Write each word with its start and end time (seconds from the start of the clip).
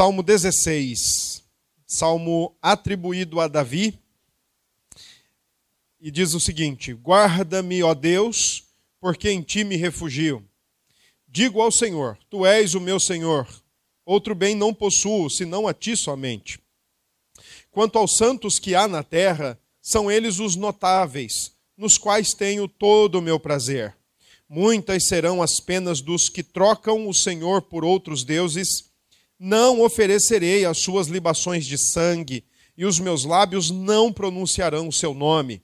Salmo 0.00 0.22
16, 0.22 1.44
salmo 1.86 2.56
atribuído 2.62 3.38
a 3.38 3.46
Davi, 3.46 3.98
e 6.00 6.10
diz 6.10 6.32
o 6.32 6.40
seguinte: 6.40 6.94
Guarda-me, 6.94 7.82
ó 7.82 7.92
Deus, 7.92 8.64
porque 8.98 9.30
em 9.30 9.42
ti 9.42 9.62
me 9.62 9.76
refugio. 9.76 10.42
Digo 11.28 11.60
ao 11.60 11.70
Senhor: 11.70 12.16
Tu 12.30 12.46
és 12.46 12.74
o 12.74 12.80
meu 12.80 12.98
Senhor. 12.98 13.46
Outro 14.06 14.34
bem 14.34 14.54
não 14.54 14.72
possuo, 14.72 15.28
senão 15.28 15.68
a 15.68 15.74
ti 15.74 15.94
somente. 15.94 16.58
Quanto 17.70 17.98
aos 17.98 18.16
santos 18.16 18.58
que 18.58 18.74
há 18.74 18.88
na 18.88 19.02
terra, 19.02 19.60
são 19.82 20.10
eles 20.10 20.38
os 20.38 20.56
notáveis, 20.56 21.52
nos 21.76 21.98
quais 21.98 22.32
tenho 22.32 22.66
todo 22.66 23.16
o 23.16 23.22
meu 23.22 23.38
prazer. 23.38 23.94
Muitas 24.48 25.04
serão 25.04 25.42
as 25.42 25.60
penas 25.60 26.00
dos 26.00 26.30
que 26.30 26.42
trocam 26.42 27.06
o 27.06 27.12
Senhor 27.12 27.60
por 27.60 27.84
outros 27.84 28.24
deuses. 28.24 28.89
Não 29.42 29.80
oferecerei 29.80 30.66
as 30.66 30.76
suas 30.76 31.06
libações 31.06 31.64
de 31.64 31.78
sangue, 31.78 32.44
e 32.76 32.84
os 32.84 33.00
meus 33.00 33.24
lábios 33.24 33.70
não 33.70 34.12
pronunciarão 34.12 34.86
o 34.86 34.92
seu 34.92 35.14
nome. 35.14 35.62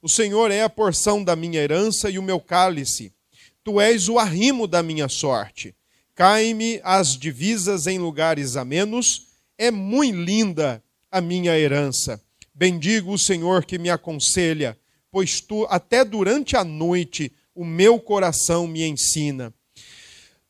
O 0.00 0.08
Senhor 0.08 0.50
é 0.50 0.62
a 0.62 0.70
porção 0.70 1.22
da 1.22 1.36
minha 1.36 1.60
herança 1.60 2.08
e 2.08 2.18
o 2.18 2.22
meu 2.22 2.40
cálice. 2.40 3.12
Tu 3.62 3.78
és 3.78 4.08
o 4.08 4.18
arrimo 4.18 4.66
da 4.66 4.82
minha 4.82 5.06
sorte. 5.06 5.74
Cai-me 6.14 6.80
as 6.82 7.18
divisas 7.18 7.86
em 7.86 7.98
lugares 7.98 8.56
amenos. 8.56 9.26
É 9.58 9.70
muito 9.70 10.16
linda 10.16 10.82
a 11.10 11.20
minha 11.20 11.58
herança. 11.58 12.22
Bendigo 12.54 13.12
o 13.12 13.18
Senhor 13.18 13.66
que 13.66 13.78
me 13.78 13.90
aconselha, 13.90 14.78
pois 15.10 15.42
tu 15.42 15.66
até 15.68 16.06
durante 16.06 16.56
a 16.56 16.64
noite 16.64 17.30
o 17.54 17.66
meu 17.66 18.00
coração 18.00 18.66
me 18.66 18.82
ensina. 18.82 19.52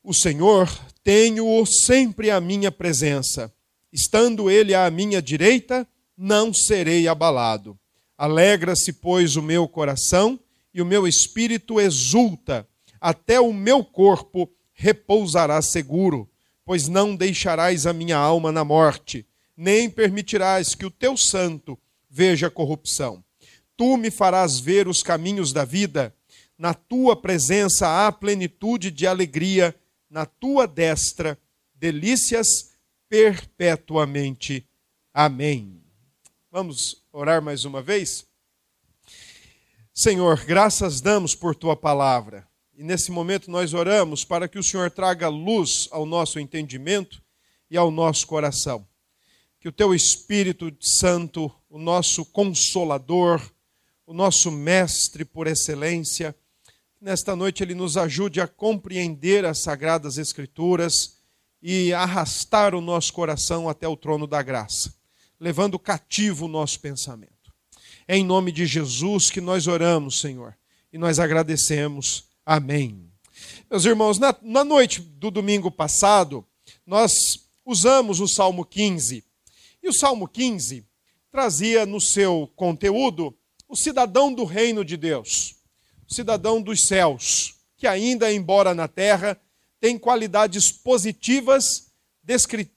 O 0.01 0.13
Senhor 0.13 0.69
tenho 1.03 1.65
sempre 1.65 2.29
à 2.29 2.39
minha 2.39 2.71
presença. 2.71 3.53
Estando 3.91 4.49
ele 4.49 4.73
à 4.73 4.89
minha 4.89 5.21
direita, 5.21 5.87
não 6.17 6.53
serei 6.53 7.07
abalado. 7.07 7.77
Alegra-se, 8.17 8.93
pois, 8.93 9.35
o 9.35 9.41
meu 9.41 9.67
coração 9.67 10.39
e 10.73 10.81
o 10.81 10.85
meu 10.85 11.07
espírito 11.07 11.79
exulta, 11.79 12.67
até 12.99 13.39
o 13.39 13.51
meu 13.51 13.83
corpo 13.83 14.49
repousará 14.73 15.61
seguro, 15.61 16.29
pois 16.63 16.87
não 16.87 17.15
deixarás 17.15 17.85
a 17.85 17.93
minha 17.93 18.17
alma 18.17 18.51
na 18.51 18.63
morte, 18.63 19.25
nem 19.57 19.89
permitirás 19.89 20.75
que 20.75 20.85
o 20.85 20.91
teu 20.91 21.17
santo 21.17 21.77
veja 22.09 22.49
corrupção. 22.49 23.23
Tu 23.75 23.97
me 23.97 24.11
farás 24.11 24.59
ver 24.59 24.87
os 24.87 25.01
caminhos 25.01 25.51
da 25.51 25.65
vida 25.65 26.15
na 26.61 26.75
tua 26.75 27.15
presença 27.15 28.05
há 28.05 28.11
plenitude 28.11 28.91
de 28.91 29.07
alegria, 29.07 29.75
na 30.11 30.25
tua 30.25 30.67
destra, 30.67 31.39
delícias 31.73 32.73
perpetuamente. 33.07 34.67
Amém. 35.13 35.81
Vamos 36.51 37.01
orar 37.13 37.41
mais 37.41 37.63
uma 37.63 37.81
vez? 37.81 38.27
Senhor, 39.93 40.43
graças 40.43 40.99
damos 40.99 41.33
por 41.33 41.55
tua 41.55 41.77
palavra. 41.77 42.45
E 42.73 42.83
nesse 42.83 43.09
momento 43.09 43.49
nós 43.49 43.73
oramos 43.73 44.25
para 44.25 44.49
que 44.49 44.59
o 44.59 44.63
Senhor 44.63 44.91
traga 44.91 45.29
luz 45.29 45.87
ao 45.91 46.05
nosso 46.05 46.39
entendimento 46.39 47.23
e 47.69 47.77
ao 47.77 47.89
nosso 47.89 48.27
coração. 48.27 48.85
Que 49.61 49.69
o 49.69 49.71
teu 49.71 49.95
Espírito 49.95 50.75
Santo, 50.81 51.49
o 51.69 51.79
nosso 51.79 52.25
consolador, 52.25 53.41
o 54.05 54.13
nosso 54.13 54.51
mestre 54.51 55.23
por 55.23 55.47
excelência, 55.47 56.35
nesta 57.01 57.35
noite 57.35 57.63
ele 57.63 57.73
nos 57.73 57.97
ajude 57.97 58.39
a 58.39 58.47
compreender 58.47 59.43
as 59.43 59.59
sagradas 59.59 60.19
Escrituras 60.19 61.17
e 61.61 61.91
arrastar 61.93 62.75
o 62.75 62.81
nosso 62.81 63.11
coração 63.11 63.67
até 63.67 63.87
o 63.87 63.97
trono 63.97 64.27
da 64.27 64.41
graça, 64.41 64.93
levando 65.39 65.79
cativo 65.79 66.45
o 66.45 66.47
nosso 66.47 66.79
pensamento. 66.79 67.31
É 68.07 68.15
em 68.15 68.23
nome 68.23 68.51
de 68.51 68.65
Jesus 68.65 69.31
que 69.31 69.41
nós 69.41 69.67
oramos, 69.67 70.19
Senhor, 70.19 70.55
e 70.93 70.97
nós 70.97 71.19
agradecemos. 71.19 72.25
Amém. 72.45 73.09
Meus 73.69 73.85
irmãos, 73.85 74.19
na, 74.19 74.35
na 74.41 74.63
noite 74.63 75.01
do 75.01 75.31
domingo 75.31 75.71
passado, 75.71 76.45
nós 76.85 77.47
usamos 77.65 78.19
o 78.19 78.27
Salmo 78.27 78.65
15. 78.65 79.23
E 79.81 79.89
o 79.89 79.93
Salmo 79.93 80.27
15 80.27 80.85
trazia 81.31 81.85
no 81.85 81.99
seu 81.99 82.51
conteúdo 82.55 83.35
o 83.67 83.75
cidadão 83.75 84.33
do 84.33 84.43
reino 84.43 84.83
de 84.83 84.97
Deus 84.97 85.60
cidadão 86.11 86.61
dos 86.61 86.85
céus, 86.85 87.55
que 87.77 87.87
ainda, 87.87 88.31
embora 88.31 88.75
na 88.75 88.87
terra, 88.87 89.39
tem 89.79 89.97
qualidades 89.97 90.71
positivas 90.71 91.89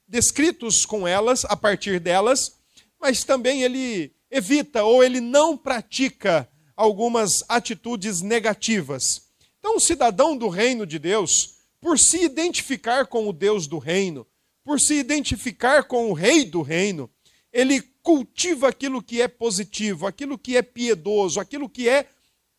descritos 0.08 0.86
com 0.86 1.06
elas, 1.06 1.44
a 1.44 1.56
partir 1.56 2.00
delas, 2.00 2.56
mas 2.98 3.24
também 3.24 3.62
ele 3.62 4.12
evita 4.30 4.82
ou 4.84 5.04
ele 5.04 5.20
não 5.20 5.56
pratica 5.56 6.48
algumas 6.76 7.44
atitudes 7.48 8.22
negativas. 8.22 9.22
Então, 9.58 9.76
o 9.76 9.80
cidadão 9.80 10.36
do 10.36 10.48
reino 10.48 10.86
de 10.86 10.98
Deus, 10.98 11.56
por 11.80 11.98
se 11.98 12.24
identificar 12.24 13.06
com 13.06 13.28
o 13.28 13.32
Deus 13.32 13.66
do 13.66 13.78
reino, 13.78 14.26
por 14.64 14.80
se 14.80 14.94
identificar 14.94 15.84
com 15.84 16.10
o 16.10 16.14
rei 16.14 16.44
do 16.44 16.62
reino, 16.62 17.10
ele 17.52 17.82
cultiva 18.02 18.68
aquilo 18.68 19.02
que 19.02 19.20
é 19.20 19.28
positivo, 19.28 20.06
aquilo 20.06 20.38
que 20.38 20.56
é 20.56 20.62
piedoso, 20.62 21.38
aquilo 21.38 21.68
que 21.68 21.88
é 21.88 22.08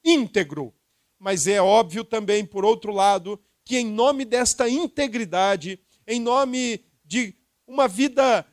íntegro. 0.05 0.73
Mas 1.19 1.47
é 1.47 1.59
óbvio 1.59 2.03
também, 2.05 2.45
por 2.45 2.63
outro 2.63 2.93
lado, 2.93 3.41
que 3.63 3.77
em 3.77 3.85
nome 3.87 4.23
desta 4.23 4.69
integridade, 4.69 5.79
em 6.05 6.19
nome 6.19 6.85
de 7.03 7.33
uma 7.67 7.87
vida 7.87 8.45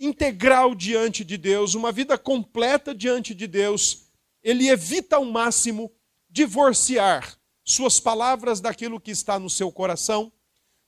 integral 0.00 0.74
diante 0.74 1.22
de 1.24 1.36
Deus, 1.36 1.74
uma 1.74 1.92
vida 1.92 2.16
completa 2.16 2.94
diante 2.94 3.34
de 3.34 3.46
Deus, 3.46 4.06
ele 4.42 4.68
evita 4.68 5.16
ao 5.16 5.24
máximo 5.24 5.92
divorciar 6.28 7.38
suas 7.64 8.00
palavras 8.00 8.60
daquilo 8.60 9.00
que 9.00 9.10
está 9.10 9.38
no 9.38 9.50
seu 9.50 9.70
coração, 9.70 10.32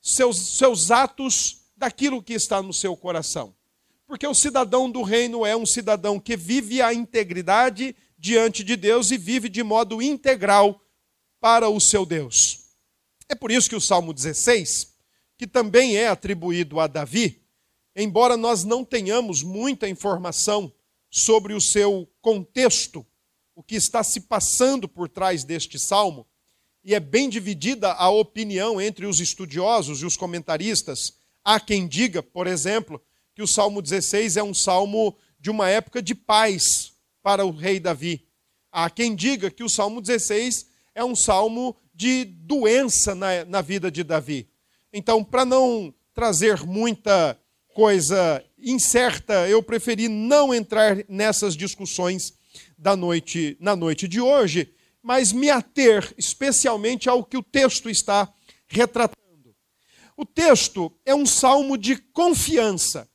seus, 0.01 0.57
seus 0.57 0.91
atos 0.91 1.61
daquilo 1.77 2.21
que 2.21 2.33
está 2.33 2.61
no 2.61 2.73
seu 2.73 2.97
coração. 2.97 3.55
Porque 4.07 4.27
o 4.27 4.33
cidadão 4.33 4.89
do 4.89 5.01
reino 5.01 5.45
é 5.45 5.55
um 5.55 5.65
cidadão 5.65 6.19
que 6.19 6.35
vive 6.35 6.81
a 6.81 6.93
integridade 6.93 7.95
diante 8.25 8.63
de 8.63 8.75
Deus 8.75 9.11
e 9.11 9.19
vive 9.19 9.47
de 9.47 9.61
modo 9.61 10.01
integral 10.01 10.81
para 11.39 11.69
o 11.69 11.79
seu 11.79 12.07
Deus. 12.07 12.71
É 13.29 13.35
por 13.35 13.51
isso 13.51 13.69
que 13.69 13.75
o 13.75 13.81
Salmo 13.81 14.11
16, 14.11 14.95
que 15.37 15.45
também 15.45 15.95
é 15.95 16.07
atribuído 16.07 16.79
a 16.79 16.87
Davi, 16.87 17.43
embora 17.95 18.35
nós 18.35 18.63
não 18.63 18.83
tenhamos 18.83 19.43
muita 19.43 19.87
informação 19.87 20.73
sobre 21.07 21.53
o 21.53 21.61
seu 21.61 22.09
contexto, 22.19 23.05
o 23.53 23.61
que 23.61 23.75
está 23.75 24.03
se 24.03 24.21
passando 24.21 24.89
por 24.89 25.07
trás 25.07 25.43
deste 25.43 25.77
salmo, 25.77 26.25
e 26.83 26.95
é 26.95 26.99
bem 26.99 27.29
dividida 27.29 27.91
a 27.93 28.09
opinião 28.09 28.81
entre 28.81 29.05
os 29.05 29.19
estudiosos 29.19 30.01
e 30.01 30.05
os 30.05 30.17
comentaristas. 30.17 31.13
Há 31.43 31.59
quem 31.59 31.87
diga, 31.87 32.23
por 32.23 32.47
exemplo, 32.47 32.99
que 33.35 33.43
o 33.43 33.47
Salmo 33.47 33.83
16 33.83 34.35
é 34.35 34.41
um 34.41 34.53
salmo 34.53 35.15
de 35.39 35.51
uma 35.51 35.69
época 35.69 36.01
de 36.01 36.15
paz 36.15 36.94
para 37.25 37.43
o 37.43 37.49
rei 37.49 37.79
Davi. 37.79 38.23
Há 38.71 38.87
quem 38.87 39.15
diga 39.15 39.49
que 39.49 39.63
o 39.63 39.69
Salmo 39.69 39.99
16 39.99 40.67
é 40.93 41.03
um 41.03 41.15
salmo 41.15 41.75
de 41.91 42.23
doença 42.23 43.15
na, 43.15 43.43
na 43.45 43.61
vida 43.61 43.89
de 43.89 44.03
Davi. 44.03 44.47
Então, 44.93 45.23
para 45.23 45.43
não 45.43 45.91
trazer 46.13 46.63
muita 46.63 47.35
coisa 47.73 48.45
incerta, 48.59 49.49
eu 49.49 49.63
preferi 49.63 50.07
não 50.07 50.53
entrar 50.53 51.03
nessas 51.09 51.55
discussões 51.55 52.35
da 52.77 52.95
noite 52.95 53.57
na 53.59 53.75
noite 53.75 54.07
de 54.07 54.21
hoje, 54.21 54.71
mas 55.01 55.31
me 55.31 55.49
ater 55.49 56.13
especialmente 56.19 57.09
ao 57.09 57.23
que 57.23 57.37
o 57.37 57.43
texto 57.43 57.89
está 57.89 58.31
retratando. 58.67 59.55
O 60.15 60.25
texto 60.25 60.95
é 61.03 61.15
um 61.15 61.25
salmo 61.25 61.75
de 61.75 61.97
confiança. 61.97 63.09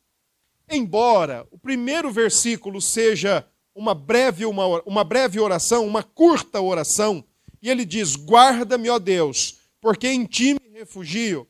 Embora 0.68 1.46
o 1.52 1.58
primeiro 1.58 2.10
versículo 2.10 2.80
seja 2.80 3.46
uma 3.80 3.94
breve, 3.94 4.44
uma, 4.44 4.82
uma 4.82 5.02
breve 5.02 5.40
oração, 5.40 5.86
uma 5.86 6.02
curta 6.02 6.60
oração, 6.60 7.24
e 7.62 7.70
ele 7.70 7.86
diz: 7.86 8.14
Guarda-me, 8.14 8.90
ó 8.90 8.98
Deus, 8.98 9.56
porque 9.80 10.06
em 10.06 10.26
ti 10.26 10.52
me 10.52 10.78
refugio. 10.78 11.48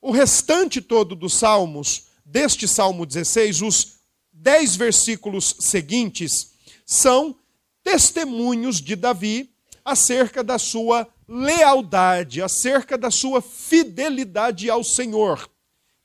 O 0.00 0.12
restante 0.12 0.80
todo 0.80 1.16
dos 1.16 1.34
salmos, 1.34 2.04
deste 2.24 2.68
salmo 2.68 3.04
16, 3.04 3.60
os 3.62 3.96
dez 4.32 4.76
versículos 4.76 5.56
seguintes, 5.58 6.52
são 6.86 7.36
testemunhos 7.82 8.80
de 8.80 8.94
Davi 8.94 9.50
acerca 9.84 10.44
da 10.44 10.60
sua 10.60 11.08
lealdade, 11.26 12.40
acerca 12.40 12.96
da 12.96 13.10
sua 13.10 13.42
fidelidade 13.42 14.70
ao 14.70 14.84
Senhor. 14.84 15.50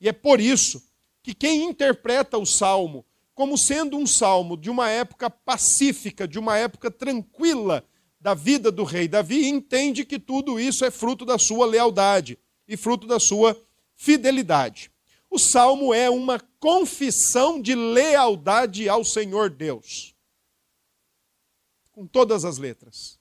E 0.02 0.10
é 0.10 0.14
por 0.14 0.40
isso 0.40 0.82
que 1.22 1.36
quem 1.36 1.70
interpreta 1.70 2.40
o 2.40 2.46
salmo 2.46 3.06
como 3.40 3.58
sendo 3.58 3.96
um 3.98 4.06
salmo 4.06 4.58
de 4.58 4.70
uma 4.70 4.90
época 4.90 5.30
pacífica, 5.30 6.28
de 6.28 6.38
uma 6.38 6.58
época 6.58 6.92
tranquila 6.92 7.88
da 8.20 8.34
vida 8.34 8.70
do 8.70 8.84
rei 8.84 9.08
Davi, 9.08 9.48
entende 9.48 10.04
que 10.04 10.20
tudo 10.20 10.60
isso 10.60 10.84
é 10.84 10.92
fruto 10.92 11.24
da 11.24 11.40
sua 11.40 11.66
lealdade 11.66 12.38
e 12.68 12.76
fruto 12.76 13.08
da 13.08 13.18
sua 13.18 13.58
fidelidade. 13.96 14.92
O 15.30 15.40
salmo 15.40 15.94
é 15.94 16.10
uma 16.10 16.38
confissão 16.60 17.62
de 17.62 17.74
lealdade 17.76 18.90
ao 18.90 19.06
Senhor 19.06 19.50
Deus. 19.50 20.14
Com 21.94 22.06
todas 22.06 22.44
as 22.44 22.58
letras. 22.58 23.18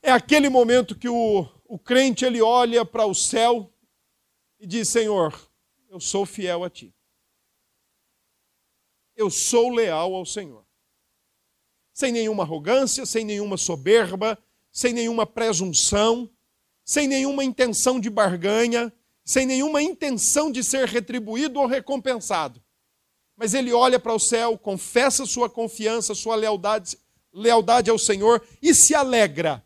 É 0.00 0.10
aquele 0.10 0.48
momento 0.48 0.96
que 0.96 1.10
o, 1.10 1.46
o 1.66 1.78
crente 1.78 2.24
ele 2.24 2.40
olha 2.40 2.82
para 2.82 3.04
o 3.04 3.14
céu 3.14 3.70
e 4.58 4.66
diz: 4.66 4.88
Senhor, 4.88 5.38
eu 5.90 6.00
sou 6.00 6.24
fiel 6.24 6.64
a 6.64 6.70
ti. 6.70 6.94
Eu 9.22 9.30
sou 9.30 9.70
leal 9.70 10.16
ao 10.16 10.26
Senhor. 10.26 10.64
Sem 11.94 12.10
nenhuma 12.10 12.42
arrogância, 12.42 13.06
sem 13.06 13.24
nenhuma 13.24 13.56
soberba, 13.56 14.36
sem 14.72 14.92
nenhuma 14.92 15.24
presunção, 15.24 16.28
sem 16.84 17.06
nenhuma 17.06 17.44
intenção 17.44 18.00
de 18.00 18.10
barganha, 18.10 18.92
sem 19.24 19.46
nenhuma 19.46 19.80
intenção 19.80 20.50
de 20.50 20.64
ser 20.64 20.88
retribuído 20.88 21.60
ou 21.60 21.66
recompensado. 21.68 22.60
Mas 23.36 23.54
ele 23.54 23.72
olha 23.72 24.00
para 24.00 24.12
o 24.12 24.18
céu, 24.18 24.58
confessa 24.58 25.24
sua 25.24 25.48
confiança, 25.48 26.16
sua 26.16 26.34
lealdade, 26.34 26.98
lealdade 27.32 27.90
ao 27.90 27.98
Senhor 27.98 28.44
e 28.60 28.74
se 28.74 28.92
alegra 28.92 29.64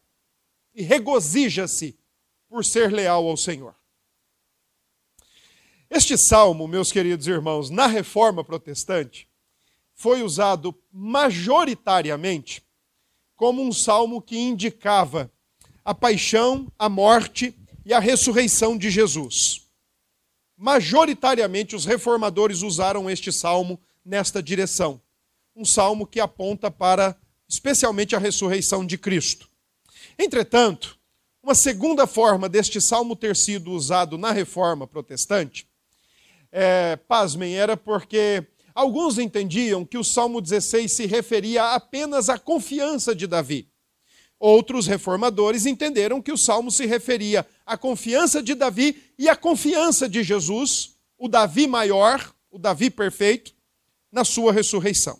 e 0.74 0.82
regozija-se 0.82 1.98
por 2.46 2.62
ser 2.62 2.92
leal 2.92 3.26
ao 3.26 3.38
Senhor. 3.38 3.74
Este 5.88 6.18
salmo, 6.18 6.68
meus 6.68 6.92
queridos 6.92 7.26
irmãos, 7.26 7.70
na 7.70 7.86
reforma 7.86 8.44
protestante, 8.44 9.26
foi 9.96 10.22
usado 10.22 10.78
majoritariamente 10.92 12.62
como 13.34 13.62
um 13.62 13.72
salmo 13.72 14.20
que 14.20 14.38
indicava 14.38 15.32
a 15.84 15.94
paixão, 15.94 16.70
a 16.78 16.88
morte 16.88 17.54
e 17.84 17.92
a 17.92 17.98
ressurreição 17.98 18.76
de 18.76 18.90
Jesus. 18.90 19.66
Majoritariamente, 20.56 21.74
os 21.74 21.84
reformadores 21.84 22.62
usaram 22.62 23.08
este 23.08 23.32
salmo 23.32 23.80
nesta 24.04 24.42
direção. 24.42 25.00
Um 25.54 25.64
salmo 25.64 26.06
que 26.06 26.20
aponta 26.20 26.70
para, 26.70 27.16
especialmente, 27.48 28.14
a 28.14 28.18
ressurreição 28.18 28.84
de 28.84 28.98
Cristo. 28.98 29.48
Entretanto, 30.18 30.98
uma 31.42 31.54
segunda 31.54 32.06
forma 32.06 32.48
deste 32.48 32.80
salmo 32.80 33.14
ter 33.16 33.36
sido 33.36 33.70
usado 33.70 34.18
na 34.18 34.32
reforma 34.32 34.86
protestante, 34.86 35.66
é, 36.50 36.96
pasmem, 36.96 37.54
era 37.54 37.76
porque 37.76 38.46
alguns 38.76 39.16
entendiam 39.16 39.86
que 39.86 39.96
o 39.96 40.04
salmo 40.04 40.38
16 40.38 40.92
se 40.92 41.06
referia 41.06 41.74
apenas 41.74 42.28
à 42.28 42.38
confiança 42.38 43.14
de 43.14 43.26
Davi. 43.26 43.70
Outros 44.38 44.86
reformadores 44.86 45.64
entenderam 45.64 46.20
que 46.20 46.30
o 46.30 46.36
salmo 46.36 46.70
se 46.70 46.84
referia 46.84 47.46
à 47.64 47.78
confiança 47.78 48.42
de 48.42 48.54
Davi 48.54 49.02
e 49.18 49.30
à 49.30 49.34
confiança 49.34 50.06
de 50.06 50.22
Jesus, 50.22 50.94
o 51.16 51.26
Davi 51.26 51.66
maior, 51.66 52.34
o 52.50 52.58
Davi 52.58 52.90
perfeito, 52.90 53.54
na 54.12 54.26
sua 54.26 54.52
ressurreição. 54.52 55.18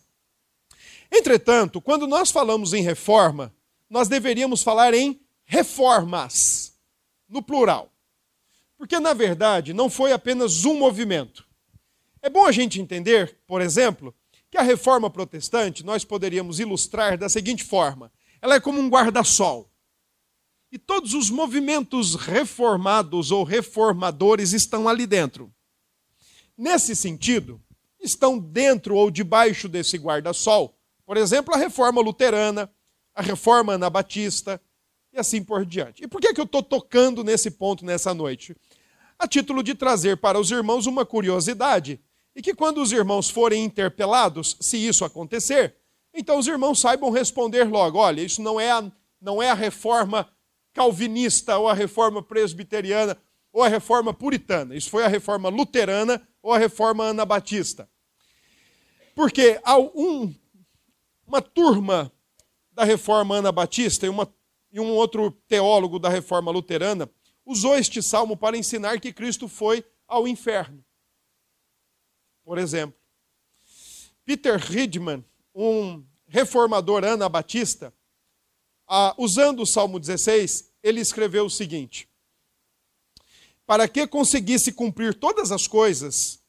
Entretanto, 1.11 1.81
quando 1.81 2.07
nós 2.07 2.31
falamos 2.31 2.75
em 2.75 2.83
reforma, 2.83 3.55
nós 3.89 4.07
deveríamos 4.07 4.63
falar 4.63 4.93
em 4.93 5.19
reformas, 5.47 6.75
no 7.27 7.43
plural. 7.43 7.91
Porque, 8.77 9.01
na 9.01 9.15
verdade, 9.15 9.73
não 9.73 9.89
foi 9.89 10.13
apenas 10.13 10.67
um 10.67 10.77
movimento. 10.79 11.46
É 12.27 12.29
bom 12.29 12.45
a 12.45 12.51
gente 12.51 12.81
entender, 12.81 13.39
por 13.47 13.61
exemplo, 13.61 14.13
que 14.51 14.59
a 14.59 14.63
reforma 14.63 15.09
protestante 15.09 15.87
nós 15.87 16.05
poderíamos 16.05 16.59
ilustrar 16.59 17.17
da 17.17 17.29
seguinte 17.29 17.63
forma: 17.63 18.11
ela 18.43 18.57
é 18.57 18.61
como 18.61 18.81
um 18.81 18.89
guarda-sol. 18.89 19.71
E 20.73 20.77
todos 20.77 21.15
os 21.15 21.31
movimentos 21.31 22.17
reformados 22.17 23.31
ou 23.31 23.45
reformadores 23.45 24.53
estão 24.53 24.89
ali 24.89 25.07
dentro. 25.07 25.55
Nesse 26.59 26.97
sentido, 26.97 27.63
estão 28.01 28.37
dentro 28.37 28.97
ou 28.97 29.09
debaixo 29.09 29.69
desse 29.69 29.97
guarda-sol, 29.97 30.77
por 31.05 31.17
exemplo, 31.17 31.55
a 31.55 31.57
reforma 31.57 32.01
luterana, 32.01 32.69
a 33.15 33.23
reforma 33.23 33.75
anabatista 33.75 34.61
e 35.13 35.19
assim 35.21 35.45
por 35.45 35.65
diante. 35.65 36.03
E 36.03 36.09
por 36.09 36.21
que, 36.21 36.35
que 36.35 36.41
eu 36.41 36.45
estou 36.45 36.61
tocando 36.61 37.23
nesse 37.23 37.53
ponto 37.53 37.85
nessa 37.85 38.13
noite? 38.13 38.57
A 39.17 39.29
título 39.29 39.63
de 39.63 39.77
trazer 39.77 40.17
para 40.17 40.41
os 40.41 40.51
irmãos 40.51 40.87
uma 40.87 41.07
curiosidade, 41.07 42.01
e 42.37 42.43
que 42.43 42.55
quando 42.55 42.83
os 42.83 42.93
irmãos 42.93 43.31
forem 43.31 43.65
interpelados, 43.65 44.59
se 44.61 44.77
isso 44.77 45.07
acontecer, 45.07 45.75
então 46.13 46.39
os 46.39 46.47
irmãos 46.47 46.79
saibam 46.79 47.11
responder 47.11 47.65
logo: 47.65 47.99
olha, 47.99 48.21
isso 48.21 48.43
não 48.43 48.61
é 48.61 48.71
a, 48.71 48.93
não 49.19 49.43
é 49.43 49.49
a 49.49 49.55
reforma 49.55 50.29
calvinista 50.75 51.57
ou 51.57 51.67
a 51.67 51.73
reforma 51.73 52.23
presbiteriana 52.23 53.17
ou 53.51 53.63
a 53.63 53.69
reforma 53.69 54.13
puritana, 54.13 54.77
isso 54.77 54.91
foi 54.91 55.03
a 55.03 55.09
reforma 55.09 55.49
luterana 55.49 56.23
ou 56.43 56.53
a 56.53 56.59
reforma 56.59 57.07
anabatista. 57.09 57.89
Porque 59.15 59.59
há 59.65 59.79
um, 59.79 60.35
uma 61.27 61.41
turma 61.41 62.13
da 62.71 62.85
reforma 62.85 63.39
anabatista 63.39 64.05
e, 64.05 64.11
uma, 64.11 64.31
e 64.71 64.79
um 64.79 64.91
outro 64.91 65.31
teólogo 65.49 65.99
da 65.99 66.11
reforma 66.11 66.51
luterana 66.51 67.11
usou 67.47 67.79
este 67.79 68.03
salmo 68.03 68.37
para 68.37 68.59
ensinar 68.59 69.01
que 69.01 69.11
Cristo 69.11 69.49
foi 69.49 69.83
ao 70.07 70.29
inferno. 70.29 70.86
Por 72.47 72.59
exemplo, 72.59 72.97
Peter 74.25 74.57
Ridman, 74.57 75.25
um 75.53 76.07
reformador 76.29 77.05
anabatista, 77.05 77.93
ah, 78.87 79.13
usando 79.19 79.63
o 79.63 79.67
Salmo 79.67 79.99
16, 79.99 80.73
ele 80.81 81.01
escreveu 81.01 81.47
o 81.47 81.51
seguinte: 81.51 82.09
Para 83.67 83.89
que 83.89 84.07
conseguisse 84.07 84.71
cumprir 84.71 85.13
todas 85.13 85.51
as 85.51 85.67
coisas, 85.67 86.41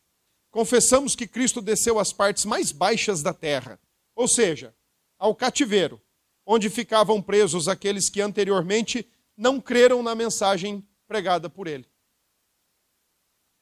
confessamos 0.52 1.16
que 1.16 1.26
Cristo 1.26 1.64
desceu 1.64 1.98
às 1.98 2.14
partes 2.14 2.46
mais 2.46 2.72
baixas 2.72 3.24
da 3.24 3.34
terra, 3.34 3.82
ou 4.16 4.28
seja, 4.28 4.76
ao 5.18 5.34
cativeiro, 5.34 6.00
onde 6.46 6.70
ficavam 6.70 7.20
presos 7.24 7.68
aqueles 7.68 8.08
que 8.08 8.22
anteriormente 8.22 9.10
não 9.36 9.60
creram 9.60 10.04
na 10.04 10.14
mensagem 10.14 10.88
pregada 11.08 11.50
por 11.50 11.66
ele. 11.66 11.88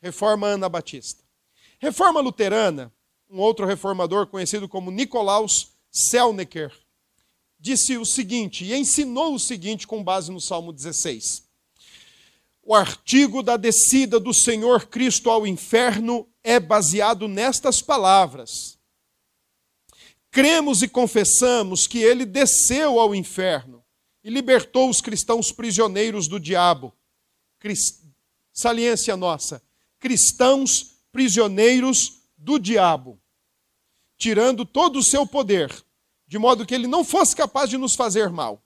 Reforma 0.01 0.47
Ana 0.47 0.67
Batista. 0.67 1.24
Reforma 1.79 2.19
luterana, 2.19 2.91
um 3.29 3.39
outro 3.39 3.65
reformador 3.65 4.27
conhecido 4.27 4.67
como 4.67 4.91
Nicolaus 4.91 5.73
Selnecker, 5.91 6.71
disse 7.59 7.97
o 7.97 8.05
seguinte, 8.05 8.63
e 8.63 8.75
ensinou 8.75 9.33
o 9.33 9.39
seguinte 9.39 9.87
com 9.87 10.03
base 10.03 10.31
no 10.31 10.39
Salmo 10.39 10.71
16. 10.71 11.43
O 12.61 12.73
artigo 12.73 13.43
da 13.43 13.57
descida 13.57 14.19
do 14.19 14.33
Senhor 14.33 14.87
Cristo 14.87 15.29
ao 15.29 15.45
inferno 15.45 16.27
é 16.43 16.59
baseado 16.59 17.27
nestas 17.27 17.81
palavras: 17.81 18.77
cremos 20.31 20.81
e 20.81 20.87
confessamos 20.87 21.85
que 21.85 21.99
ele 21.99 22.25
desceu 22.25 22.99
ao 22.99 23.13
inferno 23.13 23.83
e 24.23 24.29
libertou 24.29 24.89
os 24.89 25.01
cristãos 25.01 25.51
prisioneiros 25.51 26.27
do 26.27 26.39
diabo. 26.39 26.91
Crist... 27.59 28.03
Saliência 28.51 29.15
nossa: 29.15 29.61
cristãos 29.99 30.94
prisioneiros 31.15 32.23
do 32.37 32.59
diabo, 32.59 33.17
tirando 34.17 34.65
todo 34.65 34.99
o 34.99 35.03
seu 35.03 35.25
poder, 35.25 35.73
de 36.27 36.37
modo 36.37 36.65
que 36.65 36.75
ele 36.75 36.87
não 36.87 37.05
fosse 37.05 37.33
capaz 37.33 37.69
de 37.69 37.77
nos 37.77 37.95
fazer 37.95 38.29
mal. 38.29 38.61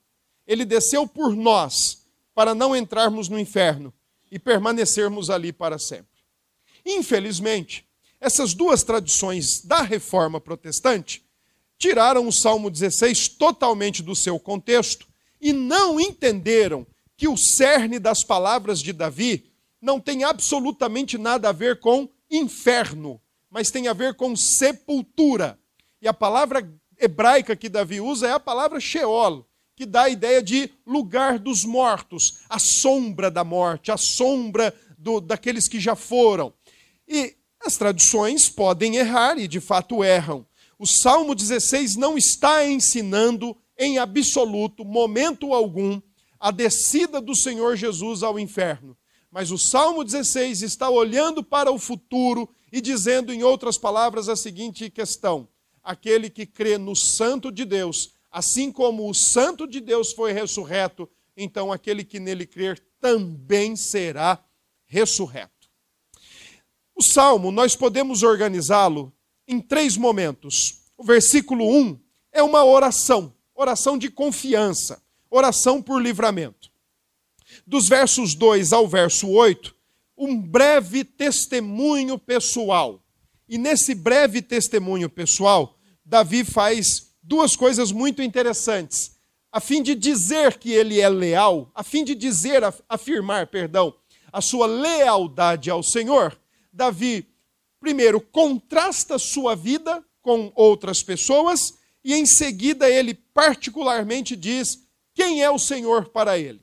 Ele 0.48 0.64
desceu 0.64 1.06
por 1.06 1.36
nós, 1.36 2.04
para 2.34 2.52
não 2.52 2.74
entrarmos 2.74 3.28
no 3.28 3.38
inferno 3.38 3.94
e 4.32 4.36
permanecermos 4.36 5.30
ali 5.30 5.52
para 5.52 5.78
sempre. 5.78 6.24
Infelizmente, 6.84 7.86
essas 8.20 8.52
duas 8.52 8.82
tradições 8.82 9.64
da 9.64 9.82
reforma 9.82 10.40
protestante 10.40 11.24
tiraram 11.78 12.26
o 12.26 12.32
Salmo 12.32 12.68
16 12.68 13.28
totalmente 13.28 14.02
do 14.02 14.16
seu 14.16 14.40
contexto 14.40 15.06
e 15.40 15.52
não 15.52 16.00
entenderam 16.00 16.84
que 17.16 17.28
o 17.28 17.36
cerne 17.36 18.00
das 18.00 18.24
palavras 18.24 18.80
de 18.80 18.92
Davi 18.92 19.52
não 19.80 20.00
tem 20.00 20.24
absolutamente 20.24 21.16
nada 21.16 21.50
a 21.50 21.52
ver 21.52 21.78
com 21.78 22.08
inferno, 22.30 23.20
mas 23.50 23.70
tem 23.70 23.88
a 23.88 23.92
ver 23.92 24.14
com 24.14 24.36
sepultura. 24.36 25.58
E 26.00 26.08
a 26.08 26.14
palavra 26.14 26.72
hebraica 26.98 27.56
que 27.56 27.68
Davi 27.68 28.00
usa 28.00 28.28
é 28.28 28.32
a 28.32 28.40
palavra 28.40 28.78
Sheol, 28.78 29.46
que 29.74 29.86
dá 29.86 30.02
a 30.02 30.10
ideia 30.10 30.42
de 30.42 30.70
lugar 30.86 31.38
dos 31.38 31.64
mortos, 31.64 32.40
a 32.48 32.58
sombra 32.58 33.30
da 33.30 33.42
morte, 33.42 33.90
a 33.90 33.96
sombra 33.96 34.74
do, 34.98 35.20
daqueles 35.20 35.66
que 35.66 35.80
já 35.80 35.96
foram. 35.96 36.52
E 37.08 37.34
as 37.64 37.76
traduções 37.76 38.48
podem 38.48 38.96
errar, 38.96 39.38
e 39.38 39.48
de 39.48 39.60
fato 39.60 40.04
erram, 40.04 40.46
o 40.78 40.86
Salmo 40.86 41.34
16 41.34 41.96
não 41.96 42.16
está 42.16 42.66
ensinando 42.66 43.56
em 43.78 43.98
absoluto, 43.98 44.84
momento 44.84 45.52
algum, 45.52 46.00
a 46.38 46.50
descida 46.50 47.20
do 47.20 47.34
Senhor 47.34 47.76
Jesus 47.76 48.22
ao 48.22 48.38
inferno. 48.38 48.96
Mas 49.30 49.50
o 49.50 49.58
Salmo 49.58 50.02
16 50.02 50.62
está 50.62 50.90
olhando 50.90 51.42
para 51.42 51.70
o 51.70 51.78
futuro 51.78 52.48
e 52.72 52.80
dizendo, 52.80 53.32
em 53.32 53.42
outras 53.42 53.78
palavras, 53.78 54.28
a 54.28 54.34
seguinte 54.34 54.90
questão: 54.90 55.48
aquele 55.82 56.28
que 56.28 56.44
crê 56.44 56.76
no 56.76 56.96
Santo 56.96 57.52
de 57.52 57.64
Deus, 57.64 58.14
assim 58.30 58.72
como 58.72 59.08
o 59.08 59.14
Santo 59.14 59.66
de 59.66 59.80
Deus 59.80 60.12
foi 60.12 60.32
ressurreto, 60.32 61.08
então 61.36 61.72
aquele 61.72 62.04
que 62.04 62.18
nele 62.18 62.46
crer 62.46 62.82
também 63.00 63.76
será 63.76 64.44
ressurreto. 64.86 65.70
O 66.94 67.02
salmo, 67.02 67.50
nós 67.50 67.74
podemos 67.74 68.22
organizá-lo 68.22 69.12
em 69.48 69.60
três 69.60 69.96
momentos. 69.96 70.82
O 70.98 71.04
versículo 71.04 71.64
1 71.66 71.98
é 72.32 72.42
uma 72.42 72.64
oração, 72.64 73.34
oração 73.54 73.96
de 73.96 74.10
confiança, 74.10 75.02
oração 75.30 75.80
por 75.80 76.02
livramento. 76.02 76.69
Dos 77.66 77.88
versos 77.88 78.34
2 78.34 78.72
ao 78.72 78.86
verso 78.86 79.28
8, 79.28 79.74
um 80.16 80.40
breve 80.40 81.04
testemunho 81.04 82.18
pessoal. 82.18 83.02
E 83.48 83.58
nesse 83.58 83.94
breve 83.94 84.42
testemunho 84.42 85.08
pessoal, 85.08 85.76
Davi 86.04 86.44
faz 86.44 87.12
duas 87.22 87.56
coisas 87.56 87.90
muito 87.92 88.22
interessantes. 88.22 89.16
A 89.52 89.60
fim 89.60 89.82
de 89.82 89.94
dizer 89.94 90.58
que 90.58 90.70
ele 90.70 91.00
é 91.00 91.08
leal, 91.08 91.70
a 91.74 91.82
fim 91.82 92.04
de 92.04 92.14
dizer, 92.14 92.62
afirmar, 92.88 93.48
perdão, 93.48 93.94
a 94.32 94.40
sua 94.40 94.66
lealdade 94.66 95.70
ao 95.70 95.82
Senhor, 95.82 96.38
Davi, 96.72 97.26
primeiro, 97.80 98.20
contrasta 98.20 99.18
sua 99.18 99.56
vida 99.56 100.04
com 100.22 100.52
outras 100.54 101.02
pessoas 101.02 101.74
e 102.04 102.14
em 102.14 102.24
seguida 102.26 102.88
ele 102.88 103.14
particularmente 103.14 104.36
diz 104.36 104.86
quem 105.14 105.42
é 105.42 105.50
o 105.50 105.58
Senhor 105.58 106.08
para 106.08 106.38
ele. 106.38 106.60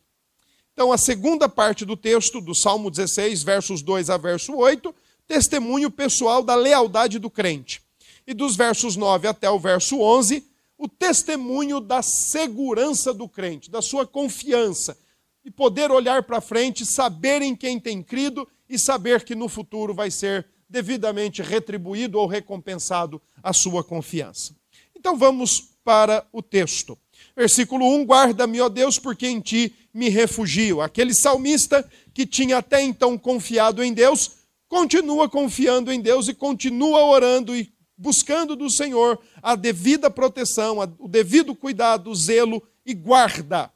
Então, 0.77 0.91
a 0.91 0.98
segunda 1.00 1.50
parte 1.50 1.84
do 1.84 1.98
texto 1.98 2.39
do 2.39 2.53
Salmo 2.53 2.91
16, 2.91 3.41
versos 3.41 3.81
2 3.81 4.12
a 4.12 4.17
verso 4.17 4.55
8, 4.55 4.93
testemunho 5.27 5.89
pessoal 5.89 6.43
da 6.43 6.53
lealdade 6.53 7.17
do 7.17 7.31
crente. 7.31 7.81
E 8.27 8.31
dos 8.31 8.55
versos 8.55 8.96
9 8.96 9.27
até 9.27 9.50
o 9.50 9.57
verso 9.57 10.00
11, 10.00 10.46
o 10.77 10.88
testemunho 10.88 11.79
da 11.79 12.03
segurança 12.03 13.12
do 13.12 13.27
crente, 13.27 13.72
da 13.72 13.81
sua 13.81 14.05
confiança, 14.05 14.96
e 15.43 15.50
poder 15.50 15.89
olhar 15.89 16.22
para 16.22 16.39
frente, 16.39 16.86
saber 16.86 17.41
em 17.41 17.55
quem 17.55 17.79
tem 17.79 18.03
crido 18.03 18.48
e 18.69 18.77
saber 18.77 19.24
que 19.24 19.34
no 19.34 19.50
futuro 19.50 19.96
vai 19.96 20.12
ser 20.12 20.46
devidamente 20.69 21.41
retribuído 21.41 22.19
ou 22.19 22.27
recompensado 22.27 23.19
a 23.41 23.51
sua 23.51 23.84
confiança. 23.84 24.55
Então 24.96 25.17
vamos 25.17 25.69
para 25.84 26.24
o 26.31 26.43
texto. 26.43 26.96
Versículo 27.36 27.86
1: 27.86 28.05
Guarda-me, 28.05 28.60
ó 28.62 28.67
Deus, 28.69 29.00
porque 29.00 29.27
em 29.27 29.39
ti 29.39 29.74
me 29.98 30.10
refugio. 30.10 30.80
Aquele 30.80 31.12
salmista 31.12 31.84
que 32.13 32.24
tinha 32.24 32.60
até 32.60 32.84
então 32.84 33.18
confiado 33.18 33.84
em 33.84 33.92
Deus, 33.92 34.34
continua 34.70 35.27
confiando 35.27 35.92
em 35.92 36.00
Deus 36.00 36.27
e 36.27 36.36
continua 36.36 37.04
orando 37.04 37.56
e 37.56 37.74
buscando 37.98 38.56
do 38.56 38.70
Senhor 38.70 39.20
a 39.42 39.56
devida 39.56 40.08
proteção, 40.08 40.77
o 41.00 41.08
devido 41.08 41.56
cuidado, 41.56 42.13
zelo 42.13 42.62
e 42.86 42.94
guarda. 42.94 43.72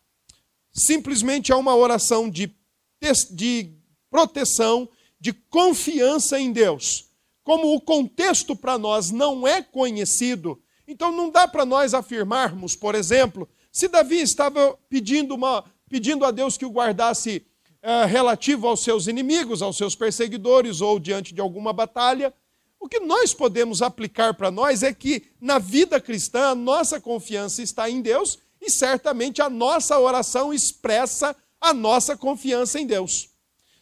Simplesmente 0.72 1.51
é 1.51 1.56
uma 1.56 1.75
oração 1.75 2.30
de, 2.30 2.54
de 3.32 3.74
proteção, 4.08 4.88
de 5.20 5.34
confiança 5.34 6.40
em 6.40 6.51
Deus. 6.51 7.10
Como 7.44 7.74
o 7.74 7.82
contexto 7.82 8.56
para 8.56 8.78
nós 8.78 9.10
não 9.10 9.48
é 9.48 9.63
conhecido, 9.63 10.62
então 10.88 11.12
não 11.12 11.32
dá 11.32 11.48
para 11.48 11.66
nós 11.66 11.96
afirmarmos, 11.96 12.75
por 12.75 12.94
exemplo, 12.94 13.50
se 13.72 13.88
Davi 13.88 14.22
estava 14.22 14.78
pedindo, 14.88 15.34
uma, 15.34 15.63
pedindo 15.91 16.24
a 16.24 16.31
Deus 16.31 16.57
que 16.57 16.65
o 16.65 16.71
guardasse 16.71 17.45
uh, 17.83 18.07
relativo 18.07 18.65
aos 18.65 18.81
seus 18.81 19.07
inimigos, 19.07 19.62
aos 19.62 19.75
seus 19.75 19.93
perseguidores 19.93 20.79
ou 20.79 20.98
diante 20.98 21.33
de 21.33 21.41
alguma 21.41 21.74
batalha, 21.74 22.33
o 22.79 22.88
que 22.88 23.01
nós 23.01 23.33
podemos 23.33 23.81
aplicar 23.81 24.33
para 24.33 24.50
nós 24.50 24.83
é 24.83 24.93
que 24.93 25.24
na 25.39 25.60
vida 25.60 26.00
cristã 26.00 26.51
a 26.51 26.55
nossa 26.55 27.00
confiança 27.00 27.62
está 27.62 27.89
em 27.89 28.01
Deus 28.01 28.39
e 28.62 28.71
certamente 28.71 29.41
a 29.41 29.50
nossa 29.50 30.00
oração 30.00 30.53
expressa 30.53 31.36
a 31.60 31.74
nossa 31.74 32.15
confiança 32.15 32.79
em 32.79 32.88
Deus. 32.88 33.29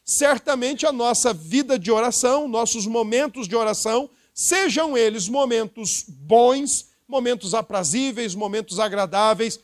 Certamente 0.03 0.87
a 0.87 0.91
nossa 0.91 1.31
vida 1.31 1.77
de 1.77 1.91
oração, 1.91 2.47
nossos 2.47 2.87
momentos 2.87 3.47
de 3.47 3.55
oração, 3.55 4.09
sejam 4.33 4.97
eles 4.97 5.29
momentos 5.29 6.03
bons, 6.07 6.87
momentos 7.07 7.53
aprazíveis, 7.53 8.33
momentos 8.33 8.79
agradáveis, 8.79 9.59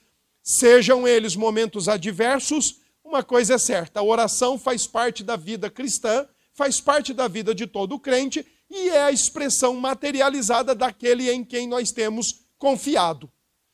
sejam 0.45 1.07
eles 1.07 1.35
momentos 1.35 1.89
adversos, 1.89 2.79
uma 3.03 3.23
coisa 3.23 3.55
é 3.55 3.57
certa: 3.57 3.99
a 3.99 4.03
oração 4.03 4.59
faz 4.59 4.85
parte 4.85 5.23
da 5.23 5.35
vida 5.35 5.69
cristã, 5.69 6.27
faz 6.53 6.79
parte 6.79 7.13
da 7.13 7.27
vida 7.27 7.55
de 7.55 7.65
todo 7.65 7.99
crente 7.99 8.45
e 8.69 8.89
é 8.89 9.01
a 9.01 9.11
expressão 9.11 9.73
materializada 9.75 10.75
daquele 10.75 11.29
em 11.31 11.43
quem 11.43 11.67
nós 11.67 11.91
temos 11.91 12.45
confiado. 12.57 13.29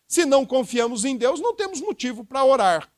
Se 0.08 0.26
não 0.26 0.46
confiamos 0.46 1.06
em 1.06 1.16
Deus, 1.16 1.40
não 1.40 1.56
temos 1.56 1.82
motivo 1.82 2.24
para 2.24 2.44
orar. 2.44 2.90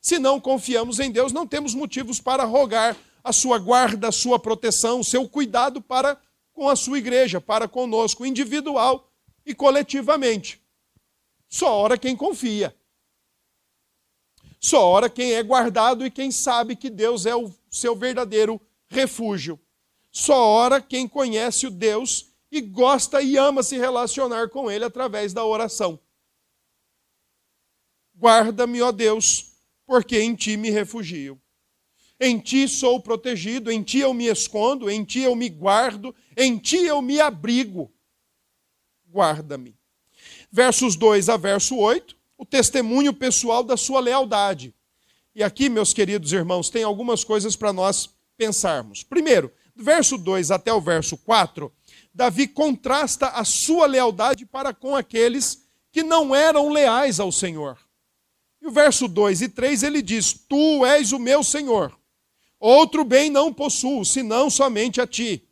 Se 0.00 0.18
não 0.18 0.40
confiamos 0.40 0.98
em 0.98 1.10
Deus, 1.10 1.32
não 1.32 1.46
temos 1.46 1.74
motivos 1.74 2.20
para 2.20 2.44
rogar 2.44 2.96
a 3.22 3.32
sua 3.32 3.58
guarda, 3.58 4.08
a 4.08 4.12
sua 4.12 4.38
proteção, 4.38 5.00
o 5.00 5.04
seu 5.04 5.28
cuidado 5.28 5.80
para 5.80 6.20
com 6.52 6.68
a 6.68 6.76
sua 6.76 6.98
igreja, 6.98 7.40
para 7.40 7.68
conosco, 7.68 8.26
individual 8.26 9.08
e 9.46 9.54
coletivamente. 9.54 10.60
Só 11.48 11.72
ora 11.72 11.98
quem 11.98 12.16
confia. 12.16 12.74
Só 14.62 14.86
ora 14.86 15.10
quem 15.10 15.32
é 15.32 15.42
guardado 15.42 16.06
e 16.06 16.10
quem 16.10 16.30
sabe 16.30 16.76
que 16.76 16.88
Deus 16.88 17.26
é 17.26 17.34
o 17.34 17.52
seu 17.68 17.96
verdadeiro 17.96 18.60
refúgio. 18.88 19.60
Só 20.12 20.38
ora 20.38 20.80
quem 20.80 21.08
conhece 21.08 21.66
o 21.66 21.70
Deus 21.70 22.32
e 22.50 22.60
gosta 22.60 23.20
e 23.20 23.36
ama 23.36 23.62
se 23.62 23.76
relacionar 23.76 24.48
com 24.50 24.70
Ele 24.70 24.84
através 24.84 25.32
da 25.32 25.44
oração. 25.44 25.98
Guarda-me, 28.16 28.80
ó 28.80 28.92
Deus, 28.92 29.52
porque 29.84 30.20
em 30.20 30.34
ti 30.34 30.56
me 30.56 30.70
refugio. 30.70 31.40
Em 32.20 32.38
ti 32.38 32.68
sou 32.68 33.00
protegido, 33.00 33.68
em 33.68 33.82
ti 33.82 33.98
eu 33.98 34.14
me 34.14 34.26
escondo, 34.26 34.88
em 34.88 35.04
ti 35.04 35.22
eu 35.22 35.34
me 35.34 35.48
guardo, 35.48 36.14
em 36.36 36.56
ti 36.56 36.76
eu 36.76 37.02
me 37.02 37.20
abrigo. 37.20 37.92
Guarda-me. 39.10 39.76
Versos 40.52 40.94
2 40.94 41.28
a 41.28 41.36
verso 41.36 41.76
8, 41.76 42.16
o 42.42 42.44
testemunho 42.44 43.14
pessoal 43.14 43.62
da 43.62 43.76
sua 43.76 44.00
lealdade. 44.00 44.74
E 45.32 45.44
aqui, 45.44 45.68
meus 45.68 45.92
queridos 45.92 46.32
irmãos, 46.32 46.68
tem 46.68 46.82
algumas 46.82 47.22
coisas 47.22 47.54
para 47.54 47.72
nós 47.72 48.10
pensarmos. 48.36 49.04
Primeiro, 49.04 49.52
do 49.76 49.84
verso 49.84 50.18
2 50.18 50.50
até 50.50 50.72
o 50.72 50.80
verso 50.80 51.16
4, 51.16 51.72
Davi 52.12 52.48
contrasta 52.48 53.28
a 53.28 53.44
sua 53.44 53.86
lealdade 53.86 54.44
para 54.44 54.74
com 54.74 54.96
aqueles 54.96 55.62
que 55.92 56.02
não 56.02 56.34
eram 56.34 56.68
leais 56.68 57.20
ao 57.20 57.30
Senhor. 57.30 57.78
E 58.60 58.66
o 58.66 58.72
verso 58.72 59.06
2 59.06 59.42
e 59.42 59.48
3 59.48 59.84
ele 59.84 60.02
diz: 60.02 60.32
Tu 60.32 60.84
és 60.84 61.12
o 61.12 61.18
meu 61.18 61.44
Senhor 61.44 61.96
Outro 62.64 63.02
bem 63.02 63.28
não 63.28 63.52
possuo, 63.52 64.04
senão 64.04 64.48
somente 64.48 65.00
a 65.00 65.06
ti. 65.06 65.48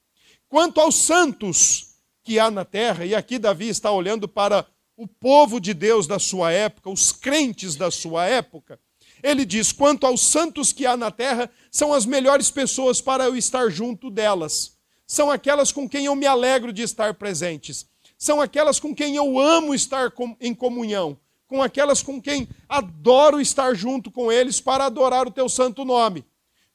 Quanto 0.49 0.81
aos 0.81 1.07
santos 1.07 1.97
que 2.23 2.39
há 2.39 2.49
na 2.53 2.65
terra, 2.65 3.05
e 3.05 3.17
aqui 3.17 3.37
Davi 3.37 3.69
está 3.69 3.91
olhando 3.91 4.29
para 4.29 4.65
o 5.01 5.09
povo 5.09 5.59
de 5.59 5.73
Deus 5.73 6.07
da 6.07 6.19
sua 6.19 6.53
época, 6.53 6.91
os 6.91 7.11
crentes 7.11 7.75
da 7.75 7.91
sua 7.91 8.27
época, 8.27 8.79
ele 9.23 9.47
diz: 9.47 9.73
quanto 9.73 10.07
aos 10.07 10.29
santos 10.29 10.75
que 10.75 10.85
há 10.85 10.95
na 10.95 11.11
terra, 11.11 11.51
são 11.73 11.95
as 11.95 12.05
melhores 12.05 12.51
pessoas 12.51 13.01
para 13.01 13.25
eu 13.25 13.35
estar 13.35 13.71
junto 13.71 14.11
delas. 14.11 14.77
São 15.07 15.31
aquelas 15.31 15.73
com 15.73 15.89
quem 15.89 16.05
eu 16.05 16.15
me 16.15 16.27
alegro 16.27 16.71
de 16.71 16.83
estar 16.83 17.15
presentes. 17.15 17.87
São 18.19 18.43
aquelas 18.43 18.79
com 18.79 18.95
quem 18.95 19.17
eu 19.17 19.39
amo 19.39 19.75
estar 19.75 20.13
em 20.39 20.55
comunhão. 20.55 21.19
Com 21.49 21.63
aquelas 21.63 22.03
com 22.03 22.21
quem 22.21 22.47
adoro 22.69 23.41
estar 23.41 23.73
junto 23.75 24.11
com 24.11 24.31
eles 24.31 24.61
para 24.61 24.85
adorar 24.85 25.27
o 25.27 25.33
teu 25.33 25.49
santo 25.49 25.83
nome. 25.83 26.27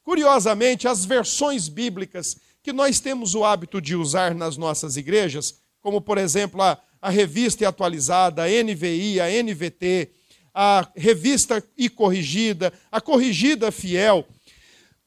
Curiosamente, 0.02 0.88
as 0.88 1.04
versões 1.04 1.68
bíblicas 1.68 2.36
que 2.60 2.72
nós 2.72 2.98
temos 2.98 3.36
o 3.36 3.44
hábito 3.44 3.80
de 3.80 3.94
usar 3.94 4.34
nas 4.34 4.56
nossas 4.56 4.96
igrejas, 4.96 5.60
como 5.80 6.00
por 6.00 6.18
exemplo 6.18 6.60
a, 6.60 6.76
a 7.06 7.10
revista 7.10 7.62
e 7.62 7.66
atualizada, 7.66 8.42
a 8.42 8.48
NVI, 8.48 9.20
a 9.20 9.28
NVT, 9.40 10.10
a 10.52 10.90
revista 10.96 11.62
e 11.78 11.88
corrigida, 11.88 12.72
a 12.90 13.00
corrigida 13.00 13.70
fiel, 13.70 14.26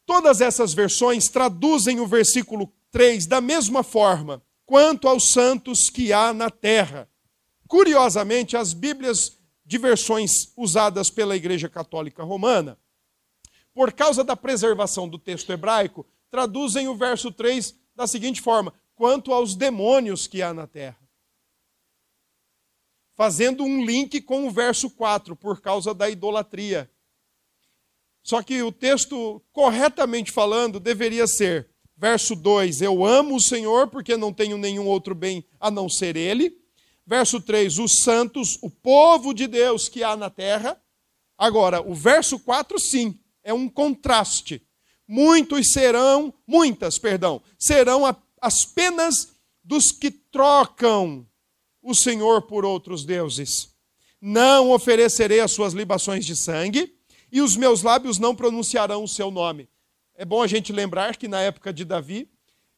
todas 0.06 0.40
essas 0.40 0.74
versões 0.74 1.28
traduzem 1.28 2.00
o 2.00 2.08
versículo 2.08 2.72
3 2.90 3.26
da 3.26 3.42
mesma 3.42 3.84
forma, 3.84 4.42
quanto 4.66 5.10
aos 5.10 5.34
santos 5.34 5.90
que 5.90 6.14
há 6.14 6.32
na 6.32 6.50
terra. 6.50 7.06
Curiosamente, 7.68 8.56
as 8.56 8.72
Bíblias 8.72 9.38
de 9.66 9.78
versões 9.78 10.54
usadas 10.56 11.10
pela 11.10 11.36
Igreja 11.36 11.68
Católica 11.68 12.24
Romana 12.24 12.78
por 13.74 13.92
causa 13.92 14.24
da 14.24 14.38
preservação 14.38 15.06
do 15.06 15.20
texto 15.20 15.52
hebraico, 15.52 16.08
traduzem 16.32 16.88
o 16.88 16.96
verso 16.96 17.30
3 17.30 17.76
da 17.94 18.08
seguinte 18.08 18.42
forma: 18.42 18.74
quanto 18.96 19.34
aos 19.34 19.54
demônios 19.54 20.28
que 20.28 20.42
há 20.42 20.54
na 20.54 20.66
terra. 20.66 21.09
Fazendo 23.20 23.66
um 23.66 23.84
link 23.84 24.22
com 24.22 24.48
o 24.48 24.50
verso 24.50 24.90
4, 24.90 25.36
por 25.36 25.60
causa 25.60 25.94
da 25.94 26.10
idolatria. 26.10 26.90
Só 28.24 28.42
que 28.42 28.64
o 28.64 28.72
texto, 28.72 29.44
corretamente 29.52 30.32
falando, 30.32 30.80
deveria 30.80 31.28
ser: 31.28 31.70
verso 31.98 32.34
2, 32.34 32.82
eu 32.82 33.06
amo 33.06 33.36
o 33.36 33.42
Senhor 33.42 33.90
porque 33.90 34.16
não 34.16 34.32
tenho 34.32 34.58
nenhum 34.58 34.88
outro 34.88 35.14
bem 35.14 35.44
a 35.60 35.70
não 35.70 35.90
ser 35.90 36.16
Ele. 36.16 36.62
Verso 37.06 37.42
3, 37.42 37.78
os 37.80 38.04
santos, 38.04 38.58
o 38.62 38.70
povo 38.70 39.34
de 39.34 39.48
Deus 39.48 39.90
que 39.90 40.02
há 40.02 40.16
na 40.16 40.30
terra. 40.30 40.82
Agora, 41.38 41.82
o 41.82 41.94
verso 41.94 42.40
4, 42.40 42.80
sim, 42.80 43.20
é 43.44 43.54
um 43.54 43.68
contraste. 43.68 44.66
Muitos 45.06 45.74
serão, 45.74 46.34
muitas, 46.48 46.98
perdão, 46.98 47.42
serão 47.58 48.04
as 48.40 48.64
penas 48.64 49.34
dos 49.62 49.92
que 49.92 50.10
trocam 50.10 51.28
o 51.90 51.96
Senhor 51.96 52.44
por 52.44 52.64
outros 52.64 53.04
deuses. 53.04 53.74
Não 54.22 54.72
oferecerei 54.72 55.40
as 55.40 55.52
suas 55.52 55.74
libações 55.74 56.26
de 56.26 56.36
sangue, 56.36 56.96
e 57.32 57.42
os 57.42 57.56
meus 57.56 57.82
lábios 57.82 58.20
não 58.20 58.36
pronunciarão 58.36 59.04
o 59.04 59.08
seu 59.08 59.32
nome. 59.32 59.68
É 60.14 60.24
bom 60.24 60.42
a 60.42 60.48
gente 60.48 60.72
lembrar 60.72 61.16
que 61.16 61.28
na 61.28 61.40
época 61.42 61.74
de 61.74 61.86
Davi 61.86 62.30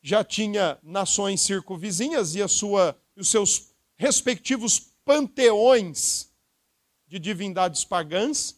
já 0.02 0.24
tinha 0.24 0.80
nações 0.82 1.42
circunvizinhas 1.42 2.36
e 2.36 2.42
a 2.42 2.48
sua, 2.48 2.98
os 3.16 3.30
seus 3.30 3.72
respectivos 3.96 4.80
panteões 5.04 6.30
de 7.08 7.20
divindades 7.20 7.84
pagãs, 7.84 8.58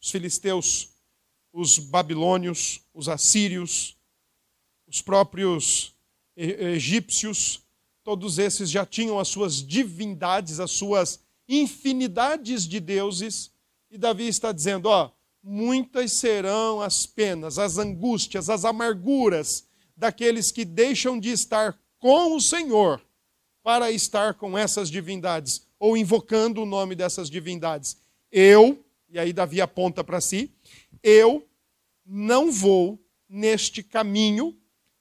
os 0.00 0.10
filisteus, 0.10 0.90
os 1.52 1.78
babilônios, 1.78 2.82
os 2.92 3.08
assírios, 3.08 3.96
os 4.86 5.00
próprios 5.00 5.94
egípcios, 6.36 7.62
todos 8.08 8.38
esses 8.38 8.70
já 8.70 8.86
tinham 8.86 9.18
as 9.18 9.28
suas 9.28 9.56
divindades, 9.62 10.60
as 10.60 10.70
suas 10.70 11.20
infinidades 11.46 12.66
de 12.66 12.80
deuses, 12.80 13.52
e 13.90 13.98
Davi 13.98 14.26
está 14.26 14.50
dizendo: 14.50 14.86
ó, 14.86 15.10
muitas 15.42 16.12
serão 16.12 16.80
as 16.80 17.04
penas, 17.04 17.58
as 17.58 17.76
angústias, 17.76 18.48
as 18.48 18.64
amarguras 18.64 19.68
daqueles 19.94 20.50
que 20.50 20.64
deixam 20.64 21.20
de 21.20 21.30
estar 21.30 21.78
com 21.98 22.34
o 22.34 22.40
Senhor 22.40 22.98
para 23.62 23.90
estar 23.90 24.32
com 24.32 24.56
essas 24.56 24.88
divindades, 24.88 25.66
ou 25.78 25.94
invocando 25.94 26.62
o 26.62 26.66
nome 26.66 26.94
dessas 26.94 27.28
divindades. 27.28 27.98
Eu, 28.32 28.82
e 29.10 29.18
aí 29.18 29.34
Davi 29.34 29.60
aponta 29.60 30.02
para 30.02 30.18
si, 30.18 30.50
eu 31.02 31.46
não 32.06 32.50
vou 32.50 32.98
neste 33.28 33.82
caminho 33.82 34.56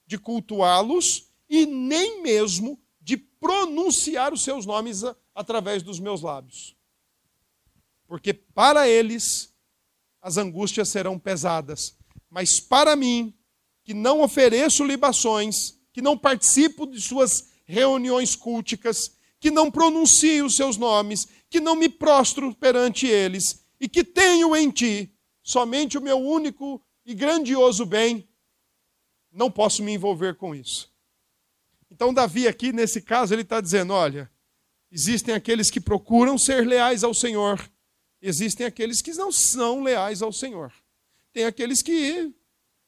de 0.06 0.18
cultuá-los 0.18 1.30
e 1.50 1.66
nem 1.66 2.22
mesmo 2.22 2.78
pronunciar 3.40 4.34
os 4.34 4.44
seus 4.44 4.66
nomes 4.66 5.04
através 5.34 5.84
dos 5.84 6.00
meus 6.00 6.22
lábios. 6.22 6.76
Porque 8.08 8.34
para 8.34 8.88
eles 8.88 9.54
as 10.22 10.38
angústias 10.38 10.90
serão 10.90 11.18
pesadas, 11.20 11.96
mas 12.30 12.60
para 12.60 12.96
mim, 12.96 13.34
que 13.84 13.94
não 13.94 14.22
ofereço 14.22 14.84
libações, 14.84 15.80
que 15.94 16.02
não 16.02 16.18
participo 16.18 16.86
de 16.86 17.00
suas 17.00 17.50
reuniões 17.66 18.36
culticas, 18.36 19.16
que 19.40 19.52
não 19.52 19.72
pronuncio 19.72 20.46
os 20.46 20.56
seus 20.56 20.78
nomes, 20.78 21.28
que 21.50 21.60
não 21.60 21.76
me 21.76 21.88
prostro 21.88 22.54
perante 22.56 23.08
eles, 23.08 23.64
e 23.80 23.88
que 23.88 24.04
tenho 24.04 24.56
em 24.56 24.70
ti 24.72 25.14
somente 25.44 25.98
o 25.98 26.02
meu 26.02 26.18
único 26.18 26.82
e 27.06 27.14
grandioso 27.14 27.86
bem, 27.86 28.28
não 29.32 29.50
posso 29.50 29.82
me 29.84 29.94
envolver 29.94 30.36
com 30.36 30.54
isso. 30.54 30.92
Então, 31.90 32.14
Davi, 32.14 32.48
aqui 32.48 32.72
nesse 32.72 33.02
caso, 33.02 33.34
ele 33.34 33.42
está 33.42 33.62
dizendo: 33.62 33.94
olha, 33.94 34.30
existem 34.92 35.34
aqueles 35.34 35.70
que 35.70 35.80
procuram 35.80 36.38
ser 36.38 36.66
leais 36.68 37.04
ao 37.04 37.14
Senhor, 37.14 37.60
existem 38.22 38.66
aqueles 38.66 39.02
que 39.02 39.14
não 39.14 39.32
são 39.32 39.82
leais 39.82 40.22
ao 40.22 40.32
Senhor. 40.34 40.74
Tem 41.32 41.46
aqueles 41.46 41.82
que 41.82 42.34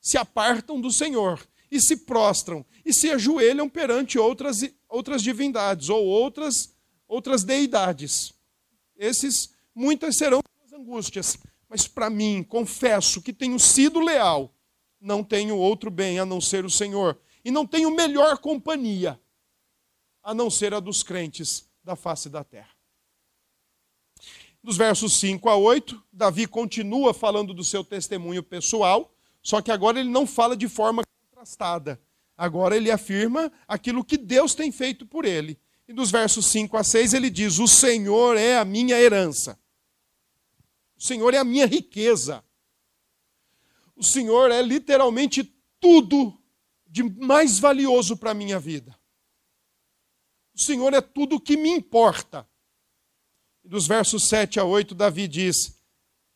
se 0.02 0.18
apartam 0.18 0.80
do 0.80 0.92
Senhor 0.92 1.46
e 1.72 1.80
se 1.80 1.98
prostram 1.98 2.66
e 2.84 2.94
se 2.94 3.10
ajoelham 3.12 3.70
perante 3.70 4.18
outras, 4.18 4.58
outras 4.88 5.22
divindades 5.22 5.90
ou 5.90 6.06
outras, 6.06 6.74
outras 7.08 7.44
deidades. 7.44 8.34
Esses, 8.98 9.54
muitas 9.74 10.18
serão 10.18 10.42
as 10.66 10.74
angústias, 10.74 11.38
mas 11.70 11.88
para 11.88 12.10
mim, 12.10 12.44
confesso 12.44 13.22
que 13.22 13.32
tenho 13.32 13.60
sido 13.60 14.00
leal, 14.00 14.54
não 15.00 15.24
tenho 15.24 15.56
outro 15.56 15.92
bem 15.92 16.20
a 16.20 16.26
não 16.26 16.42
ser 16.42 16.66
o 16.66 16.70
Senhor 16.70 17.18
e 17.50 17.52
não 17.52 17.66
tenho 17.66 17.90
melhor 17.90 18.38
companhia 18.38 19.20
a 20.22 20.36
não 20.36 20.52
ser 20.52 20.72
a 20.72 20.80
dos 20.80 21.02
crentes 21.02 21.68
da 21.84 21.96
face 21.96 22.30
da 22.30 22.44
terra. 22.44 22.70
Dos 24.64 24.78
versos 24.78 25.20
5 25.20 25.50
a 25.50 25.56
8, 25.56 26.00
Davi 26.14 26.46
continua 26.46 27.12
falando 27.12 27.52
do 27.52 27.64
seu 27.64 27.84
testemunho 27.84 28.44
pessoal, 28.44 29.12
só 29.42 29.64
que 29.64 29.72
agora 29.72 30.00
ele 30.00 30.10
não 30.10 30.28
fala 30.28 30.56
de 30.56 30.68
forma 30.68 31.02
contrastada. 31.32 32.00
Agora 32.38 32.78
ele 32.78 32.92
afirma 32.92 33.52
aquilo 33.68 34.06
que 34.06 34.16
Deus 34.16 34.54
tem 34.54 34.72
feito 34.72 35.04
por 35.04 35.26
ele. 35.26 35.60
E 35.88 35.94
dos 35.94 36.12
versos 36.12 36.46
5 36.46 36.78
a 36.78 36.84
6 36.84 37.16
ele 37.16 37.32
diz: 37.32 37.58
O 37.58 37.68
Senhor 37.68 38.38
é 38.38 38.60
a 38.60 38.66
minha 38.66 38.96
herança. 38.96 39.60
O 40.96 41.02
Senhor 41.02 41.34
é 41.34 41.38
a 41.40 41.44
minha 41.44 41.66
riqueza. 41.66 42.44
O 43.96 44.04
Senhor 44.04 44.52
é 44.52 44.62
literalmente 44.62 45.52
tudo 45.80 46.39
de 46.90 47.04
mais 47.04 47.60
valioso 47.60 48.18
para 48.18 48.32
a 48.32 48.34
minha 48.34 48.60
vida. 48.60 49.00
O 50.54 50.60
Senhor 50.60 50.94
é 50.94 51.02
tudo 51.02 51.36
o 51.36 51.42
que 51.42 51.56
me 51.56 51.70
importa. 51.70 52.50
Dos 53.64 53.88
versos 53.88 54.28
7 54.28 54.60
a 54.60 54.64
8, 54.64 54.96
Davi 54.96 55.28
diz: 55.28 55.80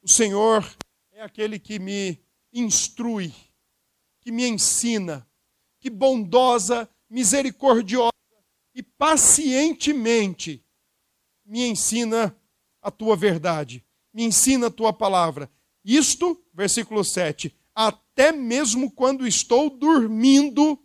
O 0.02 0.08
Senhor 0.08 0.64
é 1.12 1.22
aquele 1.22 1.60
que 1.60 1.80
me 1.80 2.24
instrui, 2.54 3.34
que 4.22 4.32
me 4.32 4.48
ensina, 4.48 5.28
que 5.80 5.90
bondosa, 5.90 6.88
misericordiosa 7.10 8.12
e 8.76 8.84
pacientemente 8.84 10.64
me 11.46 11.68
ensina 11.68 12.36
a 12.82 12.92
tua 12.92 13.16
verdade, 13.16 13.84
me 14.14 14.24
ensina 14.24 14.68
a 14.68 14.72
tua 14.72 14.94
palavra. 14.94 15.52
Isto, 15.84 16.42
versículo 16.54 17.04
7, 17.04 17.56
até 17.76 18.32
mesmo 18.32 18.92
quando 18.92 19.28
estou 19.28 19.70
dormindo, 19.70 20.80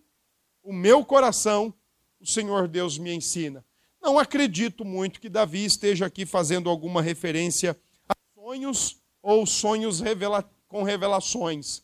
o 0.62 0.72
meu 0.72 1.04
coração, 1.04 1.72
o 2.20 2.26
Senhor 2.26 2.68
Deus 2.68 2.98
me 2.98 3.12
ensina. 3.12 3.64
Não 4.00 4.18
acredito 4.18 4.84
muito 4.84 5.20
que 5.20 5.28
Davi 5.28 5.64
esteja 5.64 6.06
aqui 6.06 6.24
fazendo 6.24 6.70
alguma 6.70 7.02
referência 7.02 7.78
a 8.08 8.14
sonhos 8.34 9.00
ou 9.22 9.44
sonhos 9.46 10.00
revela 10.00 10.48
com 10.66 10.82
revelações, 10.82 11.82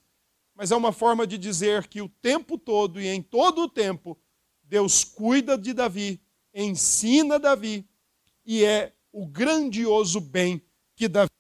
mas 0.54 0.70
é 0.70 0.76
uma 0.76 0.92
forma 0.92 1.26
de 1.26 1.36
dizer 1.36 1.88
que 1.88 2.00
o 2.00 2.08
tempo 2.08 2.56
todo 2.56 3.00
e 3.00 3.08
em 3.08 3.22
todo 3.22 3.62
o 3.62 3.68
tempo, 3.68 4.18
Deus 4.62 5.02
cuida 5.02 5.58
de 5.58 5.72
Davi, 5.72 6.20
ensina 6.54 7.38
Davi, 7.38 7.88
e 8.44 8.64
é 8.64 8.92
o 9.12 9.26
grandioso 9.26 10.20
bem 10.20 10.62
que 10.94 11.08
Davi 11.08 11.30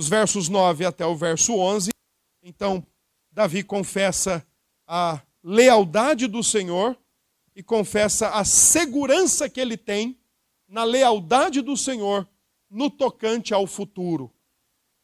dos 0.00 0.08
versos 0.08 0.48
9 0.48 0.86
até 0.86 1.04
o 1.04 1.14
verso 1.14 1.58
11. 1.58 1.90
Então, 2.42 2.82
Davi 3.30 3.62
confessa 3.62 4.42
a 4.86 5.20
lealdade 5.44 6.26
do 6.26 6.42
Senhor 6.42 6.96
e 7.54 7.62
confessa 7.62 8.30
a 8.30 8.42
segurança 8.42 9.46
que 9.46 9.60
ele 9.60 9.76
tem 9.76 10.18
na 10.66 10.84
lealdade 10.84 11.60
do 11.60 11.76
Senhor 11.76 12.26
no 12.70 12.88
tocante 12.88 13.52
ao 13.52 13.66
futuro. 13.66 14.32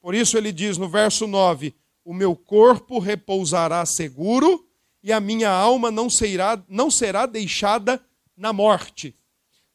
Por 0.01 0.15
isso 0.15 0.39
ele 0.39 0.51
diz 0.51 0.79
no 0.79 0.89
verso 0.89 1.27
9: 1.27 1.75
O 2.03 2.15
meu 2.15 2.35
corpo 2.35 2.99
repousará 2.99 3.85
seguro 3.85 4.67
e 5.03 5.13
a 5.13 5.21
minha 5.21 5.51
alma 5.51 5.91
não 5.91 6.09
será, 6.09 6.59
não 6.71 6.91
será 6.91 7.27
deixada 7.27 8.03
na 8.35 8.51
morte. 8.51 9.15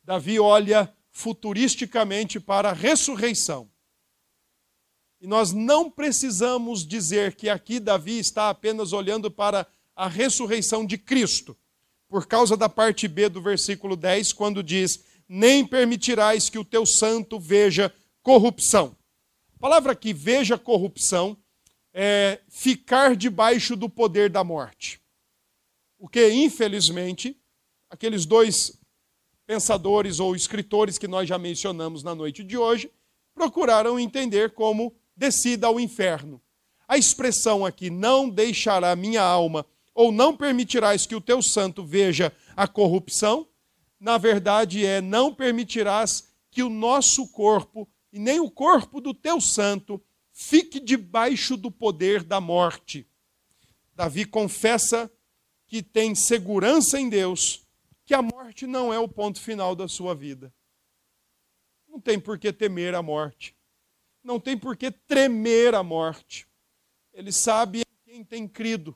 Davi 0.03 0.39
olha 0.39 0.91
futuristicamente 1.11 2.39
para 2.39 2.71
a 2.71 2.73
ressurreição. 2.73 3.70
E 5.21 5.27
nós 5.27 5.53
não 5.53 5.89
precisamos 5.89 6.85
dizer 6.85 7.35
que 7.35 7.47
aqui 7.47 7.79
Davi 7.79 8.17
está 8.17 8.49
apenas 8.49 8.91
olhando 8.91 9.29
para 9.29 9.67
a 9.95 10.07
ressurreição 10.07 10.83
de 10.83 10.97
Cristo, 10.97 11.55
por 12.09 12.25
causa 12.25 12.57
da 12.57 12.67
parte 12.67 13.07
B 13.07 13.29
do 13.29 13.39
versículo 13.39 13.95
10, 13.95 14.33
quando 14.33 14.63
diz: 14.63 15.03
Nem 15.29 15.63
permitirás 15.63 16.49
que 16.49 16.57
o 16.57 16.65
teu 16.65 16.87
santo 16.87 17.39
veja 17.39 17.93
corrupção. 18.23 18.97
A 19.55 19.59
palavra 19.59 19.95
que 19.95 20.11
veja 20.11 20.57
corrupção 20.57 21.37
é 21.93 22.39
ficar 22.49 23.15
debaixo 23.15 23.75
do 23.75 23.87
poder 23.87 24.27
da 24.27 24.43
morte. 24.43 24.99
O 25.99 26.07
que, 26.09 26.31
infelizmente, 26.31 27.39
aqueles 27.91 28.25
dois 28.25 28.75
pensadores 29.45 30.19
ou 30.19 30.35
escritores 30.35 30.97
que 30.97 31.07
nós 31.07 31.29
já 31.29 31.37
mencionamos 31.37 32.01
na 32.01 32.15
noite 32.15 32.43
de 32.43 32.57
hoje 32.57 32.91
procuraram 33.35 33.99
entender 33.99 34.51
como 34.51 34.95
descida 35.21 35.67
ao 35.67 35.79
inferno. 35.79 36.41
A 36.87 36.97
expressão 36.97 37.63
aqui, 37.63 37.91
não 37.91 38.27
deixará 38.27 38.95
minha 38.95 39.21
alma, 39.21 39.63
ou 39.93 40.11
não 40.11 40.35
permitirás 40.35 41.05
que 41.05 41.13
o 41.13 41.21
teu 41.21 41.43
santo 41.43 41.85
veja 41.85 42.35
a 42.57 42.67
corrupção, 42.67 43.47
na 43.99 44.17
verdade 44.17 44.83
é 44.83 44.99
não 44.99 45.31
permitirás 45.31 46.27
que 46.49 46.63
o 46.63 46.69
nosso 46.69 47.27
corpo, 47.27 47.87
e 48.11 48.17
nem 48.17 48.39
o 48.39 48.49
corpo 48.49 48.99
do 48.99 49.13
teu 49.13 49.39
santo, 49.39 50.01
fique 50.33 50.79
debaixo 50.79 51.55
do 51.55 51.69
poder 51.69 52.23
da 52.23 52.41
morte. 52.41 53.07
Davi 53.95 54.25
confessa 54.25 55.09
que 55.67 55.83
tem 55.83 56.15
segurança 56.15 56.99
em 56.99 57.07
Deus, 57.07 57.67
que 58.05 58.15
a 58.15 58.23
morte 58.23 58.65
não 58.65 58.91
é 58.91 58.97
o 58.97 59.07
ponto 59.07 59.39
final 59.39 59.75
da 59.75 59.87
sua 59.87 60.15
vida. 60.15 60.51
Não 61.87 62.01
tem 62.01 62.19
por 62.19 62.39
que 62.39 62.51
temer 62.51 62.95
a 62.95 63.03
morte 63.03 63.55
não 64.23 64.39
tem 64.39 64.57
por 64.57 64.75
que 64.75 64.91
tremer 64.91 65.75
a 65.75 65.83
morte. 65.83 66.47
Ele 67.13 67.31
sabe 67.31 67.81
em 67.81 68.11
quem 68.11 68.23
tem 68.23 68.47
crido. 68.47 68.95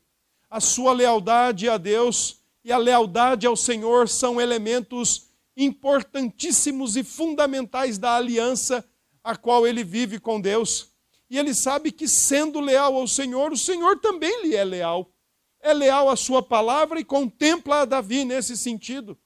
a 0.49 0.59
sua 0.59 0.93
lealdade 0.93 1.67
a 1.67 1.77
Deus 1.77 2.39
e 2.63 2.71
a 2.71 2.77
lealdade 2.77 3.45
ao 3.45 3.55
Senhor 3.55 4.07
são 4.07 4.39
elementos 4.39 5.29
importantíssimos 5.57 6.95
e 6.95 7.03
fundamentais 7.03 7.97
da 7.97 8.15
aliança 8.15 8.87
a 9.23 9.35
qual 9.35 9.67
ele 9.67 9.83
vive 9.83 10.19
com 10.19 10.39
Deus. 10.39 10.93
E 11.29 11.37
ele 11.37 11.53
sabe 11.53 11.91
que, 11.91 12.07
sendo 12.07 12.59
leal 12.59 12.95
ao 12.95 13.07
Senhor, 13.07 13.51
o 13.51 13.57
Senhor 13.57 13.99
também 13.99 14.43
lhe 14.43 14.55
é 14.55 14.63
leal. 14.63 15.11
É 15.59 15.73
leal 15.73 16.09
à 16.09 16.15
sua 16.15 16.43
palavra 16.43 16.99
e 16.99 17.03
contempla 17.03 17.81
a 17.81 17.85
Davi 17.85 18.23
nesse 18.23 18.55
sentido. 18.55 19.17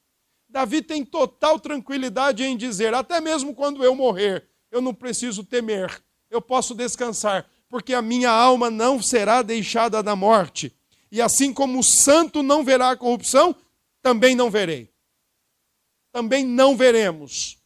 Davi 0.47 0.81
tem 0.81 1.03
total 1.03 1.59
tranquilidade 1.59 2.43
em 2.43 2.55
dizer: 2.55 2.93
até 2.93 3.19
mesmo 3.19 3.53
quando 3.53 3.83
eu 3.83 3.93
morrer, 3.93 4.47
eu 4.71 4.81
não 4.81 4.93
preciso 4.93 5.43
temer, 5.43 6.01
eu 6.29 6.41
posso 6.41 6.75
descansar, 6.75 7.49
porque 7.67 7.93
a 7.93 8.01
minha 8.01 8.29
alma 8.29 8.69
não 8.69 9.01
será 9.01 9.41
deixada 9.41 10.01
da 10.01 10.15
morte. 10.15 10.75
E 11.11 11.21
assim 11.21 11.53
como 11.53 11.79
o 11.79 11.83
santo 11.83 12.43
não 12.43 12.63
verá 12.63 12.91
a 12.91 12.97
corrupção, 12.97 13.55
também 14.01 14.35
não 14.35 14.49
verei. 14.49 14.89
Também 16.11 16.45
não 16.45 16.75
veremos. 16.75 17.57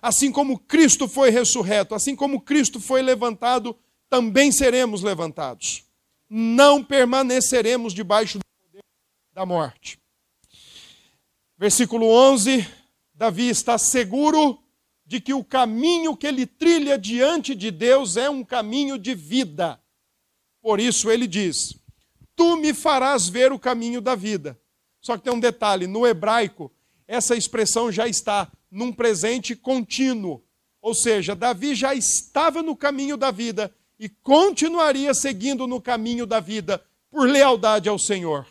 Assim 0.00 0.30
como 0.30 0.58
Cristo 0.58 1.08
foi 1.08 1.30
ressurreto, 1.30 1.94
assim 1.94 2.14
como 2.14 2.40
Cristo 2.40 2.80
foi 2.80 3.02
levantado, 3.02 3.76
também 4.08 4.52
seremos 4.52 5.02
levantados. 5.02 5.84
Não 6.28 6.84
permaneceremos 6.84 7.92
debaixo 7.92 8.38
do 8.38 8.44
poder 8.44 8.82
da 9.32 9.44
morte. 9.44 9.98
Versículo 11.56 12.06
11: 12.06 12.66
Davi 13.14 13.48
está 13.48 13.76
seguro 13.76 14.62
de 15.08 15.22
que 15.22 15.32
o 15.32 15.42
caminho 15.42 16.14
que 16.14 16.26
ele 16.26 16.44
trilha 16.44 16.98
diante 16.98 17.54
de 17.54 17.70
Deus 17.70 18.18
é 18.18 18.28
um 18.28 18.44
caminho 18.44 18.98
de 18.98 19.14
vida. 19.14 19.80
Por 20.60 20.78
isso 20.78 21.10
ele 21.10 21.26
diz: 21.26 21.74
Tu 22.36 22.58
me 22.58 22.74
farás 22.74 23.26
ver 23.26 23.50
o 23.50 23.58
caminho 23.58 24.02
da 24.02 24.14
vida. 24.14 24.60
Só 25.00 25.16
que 25.16 25.24
tem 25.24 25.32
um 25.32 25.40
detalhe: 25.40 25.86
no 25.86 26.06
hebraico, 26.06 26.70
essa 27.06 27.34
expressão 27.34 27.90
já 27.90 28.06
está 28.06 28.52
num 28.70 28.92
presente 28.92 29.56
contínuo. 29.56 30.42
Ou 30.82 30.94
seja, 30.94 31.34
Davi 31.34 31.74
já 31.74 31.94
estava 31.94 32.62
no 32.62 32.76
caminho 32.76 33.16
da 33.16 33.30
vida 33.30 33.74
e 33.98 34.10
continuaria 34.10 35.14
seguindo 35.14 35.66
no 35.66 35.80
caminho 35.80 36.26
da 36.26 36.38
vida 36.38 36.84
por 37.10 37.26
lealdade 37.26 37.88
ao 37.88 37.98
Senhor. 37.98 38.46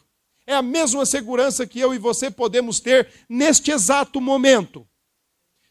É 0.47 0.55
a 0.55 0.63
mesma 0.63 1.05
segurança 1.05 1.67
que 1.67 1.79
eu 1.79 1.93
e 1.93 1.99
você 1.99 2.31
podemos 2.31 2.79
ter 2.79 3.07
neste 3.29 3.69
exato 3.69 4.19
momento. 4.19 4.87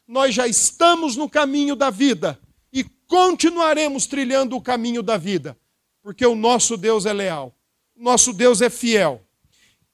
Nós 0.06 0.34
já 0.34 0.46
estamos 0.46 1.16
no 1.16 1.28
caminho 1.28 1.74
da 1.74 1.90
vida 1.90 2.38
e 2.72 2.84
continuaremos 2.84 4.06
trilhando 4.06 4.56
o 4.56 4.60
caminho 4.60 5.02
da 5.02 5.16
vida, 5.16 5.58
porque 6.02 6.24
o 6.24 6.34
nosso 6.34 6.76
Deus 6.76 7.06
é 7.06 7.12
leal, 7.12 7.54
nosso 7.96 8.32
Deus 8.32 8.60
é 8.60 8.70
fiel. 8.70 9.22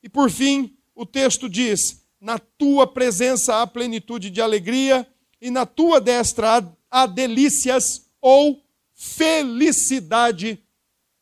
E 0.03 0.09
por 0.09 0.31
fim, 0.31 0.77
o 0.95 1.07
texto 1.07 1.49
diz: 1.49 2.05
na 2.21 2.39
tua 2.39 2.87
presença 2.87 3.63
há 3.63 3.67
plenitude 3.67 4.31
de 4.31 4.41
alegria, 4.41 5.09
e 5.41 5.51
na 5.51 5.65
tua 5.67 6.01
destra 6.01 6.59
há, 6.59 6.73
há 6.91 7.07
delícias 7.07 8.07
ou 8.21 8.63
felicidade 8.95 10.63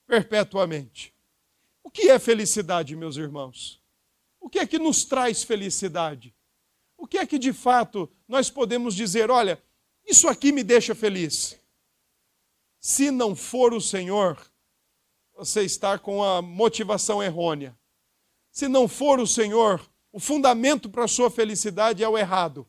perpetuamente. 0.07 1.15
O 1.83 1.91
que 1.91 2.11
é 2.11 2.19
felicidade, 2.19 2.95
meus 2.95 3.17
irmãos? 3.17 3.81
O 4.41 4.49
que 4.49 4.59
é 4.59 4.67
que 4.67 4.79
nos 4.79 5.05
traz 5.05 5.43
felicidade? 5.43 6.35
O 7.01 7.07
que 7.07 7.17
é 7.17 7.27
que 7.27 7.39
de 7.39 7.51
fato 7.55 8.13
nós 8.29 8.51
podemos 8.51 8.95
dizer, 8.95 9.31
olha, 9.31 9.61
isso 10.07 10.29
aqui 10.29 10.53
me 10.53 10.63
deixa 10.63 10.95
feliz? 10.95 11.59
Se 12.79 13.11
não 13.11 13.35
for 13.35 13.73
o 13.73 13.81
Senhor, 13.81 14.39
você 15.35 15.63
está 15.63 15.99
com 15.99 16.23
a 16.23 16.43
motivação 16.43 17.23
errônea. 17.23 17.75
Se 18.53 18.69
não 18.69 18.87
for 18.87 19.19
o 19.19 19.27
Senhor, 19.27 19.81
o 20.13 20.21
fundamento 20.21 20.91
para 20.91 21.05
a 21.05 21.09
sua 21.09 21.31
felicidade 21.31 22.05
é 22.05 22.09
o 22.09 22.19
errado. 22.19 22.69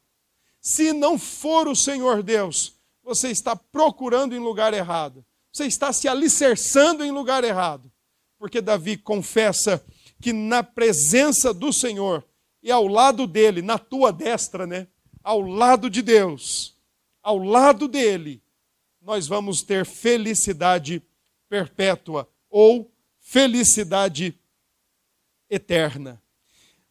Se 0.62 0.94
não 0.94 1.20
for 1.20 1.68
o 1.68 1.76
Senhor 1.76 2.24
Deus, 2.24 2.80
você 3.04 3.32
está 3.32 3.54
procurando 3.54 4.34
em 4.34 4.40
lugar 4.40 4.74
errado. 4.74 5.26
Você 5.52 5.66
está 5.66 5.92
se 5.92 6.08
alicerçando 6.08 7.04
em 7.04 7.12
lugar 7.12 7.44
errado. 7.44 7.92
Porque 8.40 8.62
Davi 8.62 8.96
confessa 8.96 9.86
que 10.22 10.32
na 10.32 10.64
presença 10.64 11.54
do 11.54 11.74
Senhor 11.74 12.26
e 12.62 12.72
ao 12.72 12.88
lado 12.88 13.26
dele, 13.26 13.62
na 13.62 13.78
tua 13.78 14.12
destra, 14.12 14.68
né? 14.68 14.88
Ao 15.24 15.42
lado 15.42 15.90
de 15.90 16.02
Deus, 16.02 16.76
ao 17.22 17.38
lado 17.38 17.88
dele, 17.88 18.42
nós 19.02 19.28
vamos 19.28 19.62
ter 19.62 19.86
felicidade 19.86 21.04
perpétua 21.50 22.30
ou 22.50 22.92
felicidade 23.20 24.40
eterna. 25.50 26.22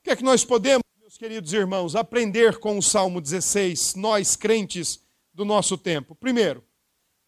O 0.01 0.03
que 0.03 0.11
é 0.11 0.17
que 0.17 0.25
nós 0.25 0.45
podemos, 0.45 0.83
meus 0.99 1.17
queridos 1.17 1.53
irmãos, 1.53 1.95
aprender 1.95 2.59
com 2.59 2.79
o 2.79 2.83
Salmo 2.83 3.21
16, 3.21 3.95
nós 3.95 4.37
crentes 4.37 5.03
do 5.33 5.45
nosso 5.45 5.77
tempo? 5.77 6.15
Primeiro, 6.15 6.65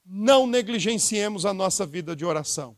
não 0.04 0.46
negligenciemos 0.46 1.46
a 1.46 1.54
nossa 1.54 1.86
vida 1.86 2.16
de 2.16 2.24
oração. 2.24 2.76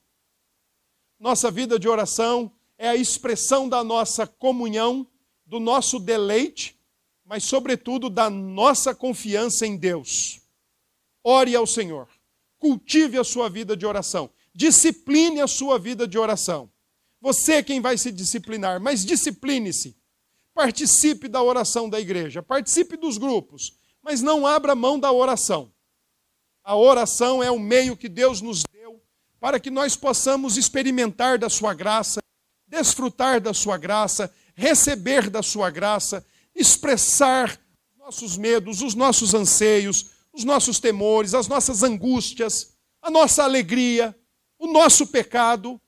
Nossa 1.19 1.51
vida 1.51 1.79
de 1.79 1.89
oração 1.89 2.53
é 2.77 2.89
a 2.89 2.97
expressão 2.97 3.69
da 3.69 3.83
nossa 3.83 4.27
comunhão, 4.27 5.07
do 5.47 5.61
nosso 5.61 5.99
deleite, 5.99 6.79
mas, 7.25 7.45
sobretudo, 7.45 8.11
da 8.11 8.29
nossa 8.29 8.95
confiança 8.95 9.67
em 9.67 9.77
Deus. 9.77 10.41
Ore 11.23 11.55
ao 11.57 11.67
Senhor, 11.67 12.09
cultive 12.59 13.19
a 13.19 13.25
sua 13.25 13.49
vida 13.49 13.77
de 13.77 13.87
oração, 13.87 14.31
discipline 14.55 15.41
a 15.41 15.47
sua 15.47 15.79
vida 15.79 16.07
de 16.07 16.19
oração. 16.19 16.71
Você 17.21 17.55
é 17.55 17.63
quem 17.63 17.81
vai 17.81 17.97
se 17.97 18.13
disciplinar, 18.13 18.81
mas 18.81 19.05
discipline-se. 19.05 19.97
Participe 20.53 21.27
da 21.27 21.43
oração 21.43 21.89
da 21.89 21.99
igreja, 21.99 22.43
participe 22.43 22.97
dos 22.97 23.17
grupos, 23.17 23.77
mas 24.03 24.21
não 24.21 24.47
abra 24.47 24.75
mão 24.75 24.99
da 24.99 25.11
oração. 25.11 25.73
A 26.63 26.77
oração 26.77 27.43
é 27.43 27.51
o 27.51 27.59
meio 27.59 27.97
que 27.97 28.09
Deus 28.09 28.41
nos 28.41 28.63
deu 28.71 29.03
para 29.41 29.59
que 29.59 29.71
nós 29.71 29.97
possamos 29.97 30.57
experimentar 30.57 31.39
da 31.39 31.51
sua 31.51 31.75
graça, 31.75 32.21
desfrutar 32.67 33.41
da 33.41 33.53
sua 33.53 33.77
graça, 33.77 34.33
receber 34.55 35.29
da 35.29 35.43
sua 35.43 35.71
graça, 35.71 36.25
expressar 36.55 37.61
nossos 37.99 38.37
medos, 38.37 38.83
os 38.83 38.95
nossos 38.95 39.35
anseios, 39.35 40.11
os 40.33 40.45
nossos 40.45 40.79
temores, 40.79 41.35
as 41.35 41.49
nossas 41.49 41.83
angústias, 41.83 42.75
a 43.01 43.11
nossa 43.11 43.45
alegria, 43.45 44.17
o 44.59 44.67
nosso 44.67 45.07
pecado, 45.07 45.81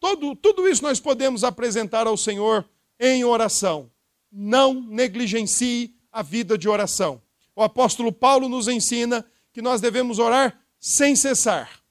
Todo, 0.00 0.34
tudo 0.34 0.66
isso 0.66 0.82
nós 0.82 0.98
podemos 0.98 1.44
apresentar 1.44 2.06
ao 2.06 2.16
Senhor 2.16 2.66
em 2.98 3.22
oração. 3.22 3.92
Não 4.32 4.72
negligencie 4.72 5.94
a 6.10 6.22
vida 6.22 6.56
de 6.56 6.68
oração. 6.68 7.22
O 7.54 7.62
apóstolo 7.62 8.10
Paulo 8.10 8.48
nos 8.48 8.66
ensina 8.66 9.24
que 9.52 9.60
nós 9.60 9.82
devemos 9.82 10.18
orar 10.18 10.58
sem 10.78 11.14
cessar, 11.14 11.82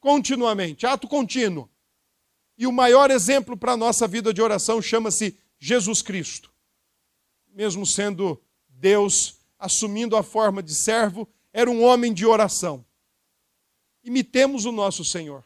continuamente, 0.00 0.86
ato 0.86 1.06
contínuo. 1.06 1.68
E 2.56 2.66
o 2.66 2.72
maior 2.72 3.10
exemplo 3.10 3.56
para 3.56 3.72
a 3.72 3.76
nossa 3.76 4.06
vida 4.06 4.32
de 4.32 4.40
oração 4.40 4.80
chama-se 4.80 5.36
Jesus 5.58 6.02
Cristo. 6.02 6.52
Mesmo 7.52 7.84
sendo 7.84 8.40
Deus, 8.68 9.36
assumindo 9.58 10.16
a 10.16 10.22
forma 10.22 10.62
de 10.62 10.74
servo, 10.74 11.28
era 11.52 11.70
um 11.70 11.82
homem 11.82 12.12
de 12.12 12.26
oração. 12.26 12.84
Imitemos 14.02 14.64
o 14.64 14.72
nosso 14.72 15.04
Senhor. 15.04 15.44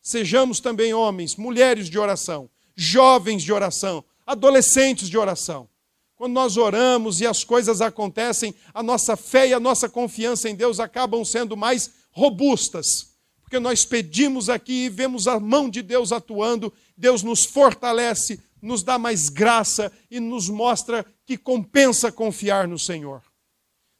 Sejamos 0.00 0.60
também 0.60 0.94
homens, 0.94 1.36
mulheres 1.36 1.88
de 1.88 1.98
oração, 1.98 2.48
jovens 2.74 3.42
de 3.42 3.52
oração, 3.52 4.04
adolescentes 4.26 5.08
de 5.08 5.18
oração. 5.18 5.68
Quando 6.16 6.32
nós 6.32 6.56
oramos 6.56 7.20
e 7.20 7.26
as 7.26 7.44
coisas 7.44 7.80
acontecem, 7.80 8.54
a 8.72 8.82
nossa 8.82 9.16
fé 9.16 9.48
e 9.48 9.54
a 9.54 9.60
nossa 9.60 9.88
confiança 9.88 10.48
em 10.48 10.54
Deus 10.54 10.78
acabam 10.78 11.24
sendo 11.24 11.56
mais 11.56 11.90
robustas, 12.12 13.09
porque 13.50 13.58
nós 13.58 13.84
pedimos 13.84 14.48
aqui 14.48 14.84
e 14.84 14.88
vemos 14.88 15.26
a 15.26 15.40
mão 15.40 15.68
de 15.68 15.82
Deus 15.82 16.12
atuando, 16.12 16.72
Deus 16.96 17.24
nos 17.24 17.44
fortalece, 17.44 18.40
nos 18.62 18.84
dá 18.84 18.96
mais 18.96 19.28
graça 19.28 19.90
e 20.08 20.20
nos 20.20 20.48
mostra 20.48 21.04
que 21.26 21.36
compensa 21.36 22.12
confiar 22.12 22.68
no 22.68 22.78
Senhor. 22.78 23.20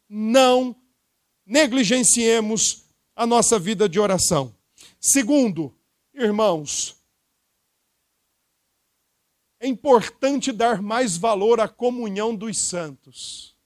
Não 0.09 0.77
negligenciemos 1.45 2.85
a 3.17 3.27
nossa 3.27 3.59
vida 3.59 3.89
de 3.89 3.99
oração. 3.99 4.55
Segundo, 5.01 5.75
Irmãos, 6.15 6.95
é 9.59 9.67
importante 9.67 10.53
dar 10.53 10.81
mais 10.81 11.17
valor 11.17 11.59
à 11.59 11.67
comunhão 11.67 12.37
dos 12.37 12.57
santos. 12.57 13.57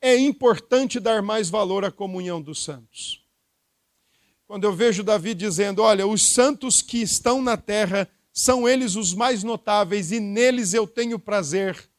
É 0.00 0.16
importante 0.16 0.98
dar 0.98 1.22
mais 1.22 1.50
valor 1.50 1.84
à 1.84 1.90
comunhão 1.90 2.40
dos 2.40 2.64
santos. 2.64 3.24
Quando 4.46 4.64
eu 4.64 4.72
vejo 4.72 5.04
Davi 5.04 5.34
dizendo: 5.34 5.82
Olha, 5.82 6.06
os 6.06 6.32
santos 6.32 6.80
que 6.80 7.02
estão 7.02 7.42
na 7.42 7.56
terra 7.56 8.10
são 8.32 8.68
eles 8.68 8.96
os 8.96 9.12
mais 9.12 9.42
notáveis 9.42 10.10
e 10.10 10.20
neles 10.20 10.72
eu 10.72 10.86
tenho 10.86 11.18
prazer. 11.18 11.90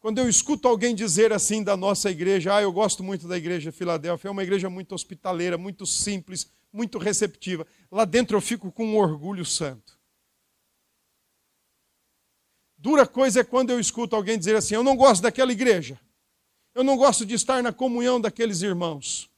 Quando 0.00 0.18
eu 0.18 0.28
escuto 0.28 0.68
alguém 0.68 0.94
dizer 0.94 1.32
assim 1.32 1.62
da 1.62 1.76
nossa 1.76 2.10
igreja, 2.10 2.54
ah, 2.54 2.62
eu 2.62 2.72
gosto 2.72 3.02
muito 3.02 3.26
da 3.26 3.36
igreja 3.36 3.72
Filadélfia, 3.72 4.28
é 4.28 4.30
uma 4.30 4.44
igreja 4.44 4.70
muito 4.70 4.94
hospitaleira, 4.94 5.58
muito 5.58 5.84
simples, 5.84 6.50
muito 6.72 6.98
receptiva. 6.98 7.66
Lá 7.90 8.04
dentro 8.04 8.36
eu 8.36 8.40
fico 8.40 8.70
com 8.70 8.86
um 8.86 8.96
orgulho 8.96 9.44
santo. 9.44 9.97
Dura 12.78 13.06
coisa 13.06 13.40
é 13.40 13.44
quando 13.44 13.70
eu 13.70 13.80
escuto 13.80 14.14
alguém 14.14 14.38
dizer 14.38 14.54
assim: 14.54 14.76
Eu 14.76 14.84
não 14.84 14.96
gosto 14.96 15.20
daquela 15.20 15.50
igreja. 15.50 16.00
Eu 16.74 16.84
não 16.84 16.96
gosto 16.96 17.26
de 17.26 17.34
estar 17.34 17.60
na 17.60 17.72
comunhão 17.72 18.20
daqueles 18.20 18.62
irmãos. 18.62 19.28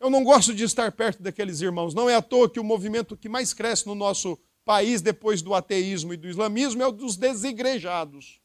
Eu 0.00 0.10
não 0.10 0.24
gosto 0.24 0.52
de 0.52 0.64
estar 0.64 0.90
perto 0.90 1.22
daqueles 1.22 1.60
irmãos. 1.60 1.94
Não 1.94 2.10
é 2.10 2.16
à 2.16 2.22
toa 2.22 2.50
que 2.50 2.58
o 2.58 2.64
movimento 2.64 3.16
que 3.16 3.28
mais 3.28 3.54
cresce 3.54 3.86
no 3.86 3.94
nosso 3.94 4.36
país 4.64 5.00
depois 5.00 5.40
do 5.40 5.54
ateísmo 5.54 6.12
e 6.12 6.16
do 6.16 6.26
islamismo 6.26 6.82
é 6.82 6.86
o 6.86 6.90
dos 6.90 7.16
desigrejados. 7.16 8.40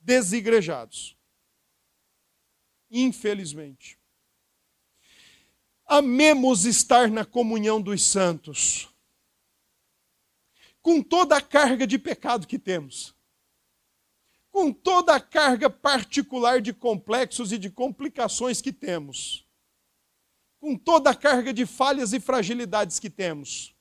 Desigrejados. 0.00 1.16
Infelizmente. 2.90 3.98
Amemos 5.86 6.66
estar 6.66 7.08
na 7.08 7.24
comunhão 7.24 7.80
dos 7.80 8.04
santos, 8.04 8.87
com 10.88 11.02
toda 11.02 11.36
a 11.36 11.40
carga 11.42 11.86
de 11.86 11.98
pecado 11.98 12.46
que 12.46 12.58
temos, 12.58 13.14
com 14.50 14.72
toda 14.72 15.14
a 15.14 15.20
carga 15.20 15.68
particular 15.68 16.62
de 16.62 16.72
complexos 16.72 17.52
e 17.52 17.58
de 17.58 17.68
complicações 17.68 18.62
que 18.62 18.72
temos, 18.72 19.46
com 20.58 20.74
toda 20.74 21.10
a 21.10 21.14
carga 21.14 21.52
de 21.52 21.66
falhas 21.66 22.14
e 22.14 22.18
fragilidades 22.18 22.98
que 22.98 23.10
temos 23.10 23.74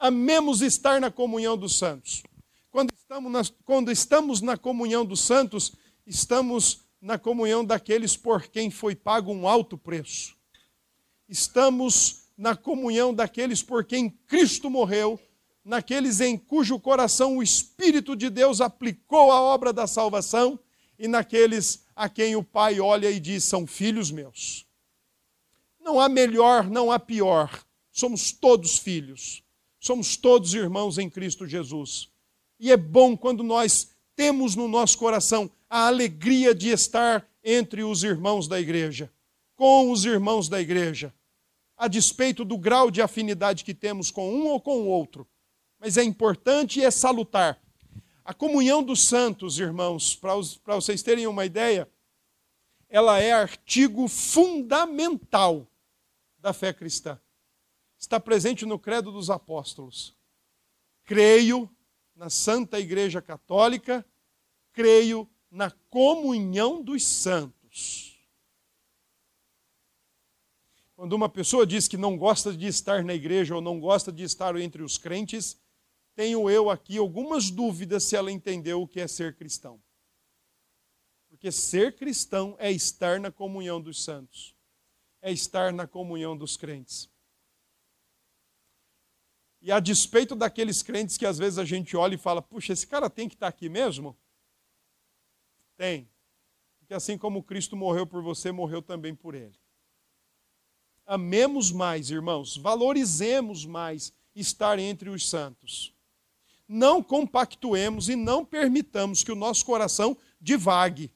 amemos 0.00 0.60
estar 0.60 1.00
na 1.00 1.12
comunhão 1.12 1.56
dos 1.56 1.78
santos. 1.78 2.24
Quando 2.72 2.92
estamos, 2.92 3.30
na, 3.30 3.42
quando 3.64 3.92
estamos 3.92 4.40
na 4.40 4.56
comunhão 4.56 5.04
dos 5.04 5.20
santos, 5.20 5.76
estamos 6.04 6.80
na 7.00 7.20
comunhão 7.20 7.64
daqueles 7.64 8.16
por 8.16 8.48
quem 8.48 8.68
foi 8.68 8.96
pago 8.96 9.32
um 9.32 9.46
alto 9.46 9.78
preço. 9.78 10.36
Estamos 11.28 12.24
na 12.36 12.56
comunhão 12.56 13.14
daqueles 13.14 13.62
por 13.62 13.84
quem 13.84 14.10
Cristo 14.10 14.68
morreu, 14.68 15.20
naqueles 15.68 16.20
em 16.20 16.36
cujo 16.36 16.80
coração 16.80 17.36
o 17.36 17.42
Espírito 17.42 18.16
de 18.16 18.30
Deus 18.30 18.62
aplicou 18.62 19.30
a 19.30 19.38
obra 19.38 19.70
da 19.70 19.86
salvação 19.86 20.58
e 20.98 21.06
naqueles 21.06 21.84
a 21.94 22.08
quem 22.08 22.34
o 22.34 22.42
Pai 22.42 22.80
olha 22.80 23.10
e 23.10 23.20
diz: 23.20 23.44
são 23.44 23.66
filhos 23.66 24.10
meus. 24.10 24.66
Não 25.78 26.00
há 26.00 26.08
melhor, 26.08 26.68
não 26.70 26.90
há 26.90 26.98
pior, 26.98 27.64
somos 27.92 28.32
todos 28.32 28.78
filhos. 28.78 29.44
Somos 29.80 30.16
todos 30.16 30.54
irmãos 30.54 30.98
em 30.98 31.08
Cristo 31.08 31.46
Jesus. 31.46 32.10
E 32.58 32.72
é 32.72 32.76
bom 32.76 33.16
quando 33.16 33.44
nós 33.44 33.90
temos 34.16 34.56
no 34.56 34.66
nosso 34.66 34.98
coração 34.98 35.48
a 35.70 35.86
alegria 35.86 36.52
de 36.52 36.70
estar 36.70 37.28
entre 37.44 37.84
os 37.84 38.02
irmãos 38.02 38.48
da 38.48 38.58
igreja, 38.58 39.12
com 39.54 39.92
os 39.92 40.04
irmãos 40.04 40.48
da 40.48 40.60
igreja, 40.60 41.14
a 41.76 41.86
despeito 41.86 42.44
do 42.44 42.58
grau 42.58 42.90
de 42.90 43.00
afinidade 43.00 43.62
que 43.62 43.72
temos 43.72 44.10
com 44.10 44.34
um 44.34 44.48
ou 44.48 44.60
com 44.60 44.80
o 44.80 44.86
outro. 44.88 45.26
Mas 45.78 45.96
é 45.96 46.02
importante 46.02 46.80
e 46.80 46.84
é 46.84 46.90
salutar. 46.90 47.60
A 48.24 48.34
comunhão 48.34 48.82
dos 48.82 49.06
santos, 49.06 49.58
irmãos, 49.58 50.14
para 50.16 50.74
vocês 50.74 51.02
terem 51.02 51.26
uma 51.26 51.46
ideia, 51.46 51.88
ela 52.88 53.18
é 53.20 53.32
artigo 53.32 54.06
fundamental 54.08 55.66
da 56.38 56.52
fé 56.52 56.72
cristã 56.72 57.18
está 57.98 58.20
presente 58.20 58.64
no 58.64 58.78
Credo 58.78 59.10
dos 59.10 59.28
Apóstolos. 59.28 60.16
Creio 61.04 61.68
na 62.14 62.30
Santa 62.30 62.78
Igreja 62.78 63.20
Católica, 63.20 64.06
creio 64.72 65.28
na 65.50 65.70
comunhão 65.90 66.82
dos 66.82 67.04
santos. 67.04 68.16
Quando 70.94 71.12
uma 71.12 71.28
pessoa 71.28 71.66
diz 71.66 71.88
que 71.88 71.96
não 71.96 72.16
gosta 72.16 72.52
de 72.52 72.66
estar 72.66 73.04
na 73.04 73.14
igreja 73.14 73.54
ou 73.54 73.60
não 73.60 73.78
gosta 73.78 74.12
de 74.12 74.24
estar 74.24 74.56
entre 74.56 74.82
os 74.82 74.98
crentes, 74.98 75.56
tenho 76.18 76.50
eu 76.50 76.68
aqui 76.68 76.98
algumas 76.98 77.48
dúvidas 77.48 78.02
se 78.02 78.16
ela 78.16 78.32
entendeu 78.32 78.82
o 78.82 78.88
que 78.88 78.98
é 78.98 79.06
ser 79.06 79.36
cristão. 79.36 79.80
Porque 81.28 81.52
ser 81.52 81.94
cristão 81.94 82.56
é 82.58 82.72
estar 82.72 83.20
na 83.20 83.30
comunhão 83.30 83.80
dos 83.80 84.02
santos, 84.02 84.52
é 85.22 85.30
estar 85.30 85.72
na 85.72 85.86
comunhão 85.86 86.36
dos 86.36 86.56
crentes. 86.56 87.08
E 89.62 89.70
a 89.70 89.78
despeito 89.78 90.34
daqueles 90.34 90.82
crentes 90.82 91.16
que 91.16 91.24
às 91.24 91.38
vezes 91.38 91.56
a 91.56 91.64
gente 91.64 91.96
olha 91.96 92.16
e 92.16 92.18
fala, 92.18 92.42
puxa, 92.42 92.72
esse 92.72 92.88
cara 92.88 93.08
tem 93.08 93.28
que 93.28 93.36
estar 93.36 93.46
aqui 93.46 93.68
mesmo? 93.68 94.18
Tem. 95.76 96.10
Porque 96.80 96.94
assim 96.94 97.16
como 97.16 97.44
Cristo 97.44 97.76
morreu 97.76 98.04
por 98.04 98.24
você, 98.24 98.50
morreu 98.50 98.82
também 98.82 99.14
por 99.14 99.36
ele. 99.36 99.56
Amemos 101.06 101.70
mais, 101.70 102.10
irmãos, 102.10 102.56
valorizemos 102.56 103.64
mais 103.64 104.12
estar 104.34 104.80
entre 104.80 105.10
os 105.10 105.24
santos. 105.30 105.96
Não 106.68 107.02
compactuemos 107.02 108.10
e 108.10 108.14
não 108.14 108.44
permitamos 108.44 109.24
que 109.24 109.32
o 109.32 109.36
nosso 109.36 109.64
coração 109.64 110.16
divague, 110.38 111.10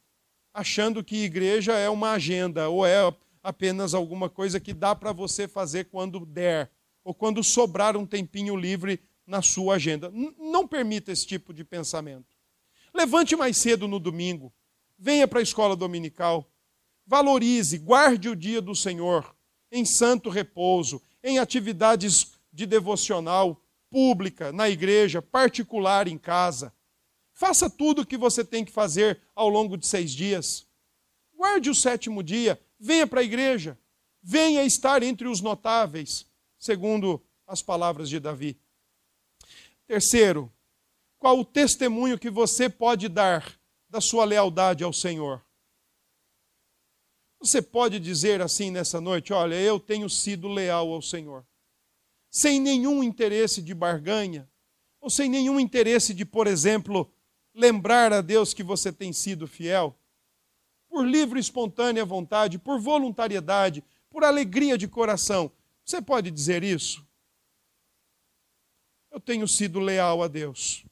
achando 0.54 1.04
que 1.04 1.24
igreja 1.24 1.74
é 1.74 1.90
uma 1.90 2.12
agenda 2.12 2.68
ou 2.70 2.86
é 2.86 3.14
apenas 3.42 3.92
alguma 3.92 4.30
coisa 4.30 4.58
que 4.58 4.72
dá 4.72 4.94
para 4.94 5.12
você 5.12 5.46
fazer 5.46 5.84
quando 5.84 6.24
der 6.24 6.70
ou 7.04 7.12
quando 7.12 7.44
sobrar 7.44 7.96
um 7.96 8.06
tempinho 8.06 8.56
livre 8.56 9.00
na 9.26 9.42
sua 9.42 9.74
agenda. 9.74 10.10
Não 10.38 10.66
permita 10.66 11.12
esse 11.12 11.26
tipo 11.26 11.52
de 11.52 11.64
pensamento. 11.64 12.36
Levante 12.94 13.36
mais 13.36 13.56
cedo 13.56 13.86
no 13.88 13.98
domingo, 13.98 14.52
venha 14.98 15.26
para 15.26 15.40
a 15.40 15.42
escola 15.42 15.74
dominical, 15.74 16.50
valorize, 17.06 17.78
guarde 17.78 18.28
o 18.28 18.36
dia 18.36 18.60
do 18.60 18.74
Senhor 18.74 19.34
em 19.70 19.84
santo 19.84 20.28
repouso, 20.28 21.00
em 21.24 21.38
atividades 21.38 22.32
de 22.52 22.66
devocional 22.66 23.62
pública, 23.92 24.50
na 24.50 24.70
igreja, 24.70 25.20
particular 25.20 26.08
em 26.08 26.16
casa. 26.16 26.72
Faça 27.34 27.68
tudo 27.68 28.02
o 28.02 28.06
que 28.06 28.16
você 28.16 28.42
tem 28.42 28.64
que 28.64 28.72
fazer 28.72 29.20
ao 29.34 29.50
longo 29.50 29.76
de 29.76 29.86
seis 29.86 30.10
dias. 30.10 30.66
Guarde 31.36 31.68
o 31.68 31.74
sétimo 31.74 32.22
dia, 32.22 32.58
venha 32.80 33.06
para 33.06 33.20
a 33.20 33.24
igreja, 33.24 33.78
venha 34.22 34.64
estar 34.64 35.02
entre 35.02 35.28
os 35.28 35.42
notáveis 35.42 36.26
segundo 36.58 37.22
as 37.46 37.60
palavras 37.60 38.08
de 38.08 38.18
Davi. 38.18 38.58
Terceiro, 39.86 40.50
qual 41.18 41.38
o 41.40 41.44
testemunho 41.44 42.18
que 42.18 42.30
você 42.30 42.70
pode 42.70 43.08
dar 43.08 43.60
da 43.90 44.00
sua 44.00 44.24
lealdade 44.24 44.82
ao 44.82 44.92
Senhor? 44.92 45.44
Você 47.40 47.60
pode 47.60 47.98
dizer 47.98 48.40
assim 48.40 48.70
nessa 48.70 49.00
noite: 49.00 49.32
olha, 49.32 49.56
eu 49.56 49.80
tenho 49.80 50.08
sido 50.08 50.46
leal 50.46 50.92
ao 50.92 51.02
Senhor, 51.02 51.44
sem 52.32 52.58
nenhum 52.58 53.04
interesse 53.04 53.60
de 53.60 53.74
barganha, 53.74 54.50
ou 54.98 55.10
sem 55.10 55.28
nenhum 55.28 55.60
interesse 55.60 56.14
de, 56.14 56.24
por 56.24 56.46
exemplo, 56.46 57.12
lembrar 57.54 58.10
a 58.10 58.22
Deus 58.22 58.54
que 58.54 58.62
você 58.62 58.90
tem 58.90 59.12
sido 59.12 59.46
fiel, 59.46 59.94
por 60.88 61.06
livre 61.06 61.38
e 61.38 61.42
espontânea 61.42 62.06
vontade, 62.06 62.58
por 62.58 62.80
voluntariedade, 62.80 63.84
por 64.08 64.24
alegria 64.24 64.78
de 64.78 64.88
coração. 64.88 65.52
Você 65.84 66.00
pode 66.00 66.30
dizer 66.30 66.64
isso? 66.64 67.06
Eu 69.10 69.20
tenho 69.20 69.46
sido 69.46 69.78
leal 69.78 70.22
a 70.22 70.28
Deus. 70.28 70.86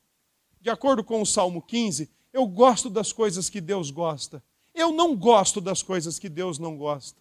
De 0.60 0.68
acordo 0.68 1.02
com 1.02 1.22
o 1.22 1.26
Salmo 1.26 1.62
15, 1.62 2.10
eu 2.34 2.46
gosto 2.46 2.90
das 2.90 3.14
coisas 3.14 3.48
que 3.48 3.62
Deus 3.62 3.90
gosta. 3.90 4.44
Eu 4.74 4.92
não 4.92 5.16
gosto 5.16 5.58
das 5.58 5.82
coisas 5.82 6.18
que 6.18 6.28
Deus 6.28 6.58
não 6.58 6.76
gosta. 6.76 7.18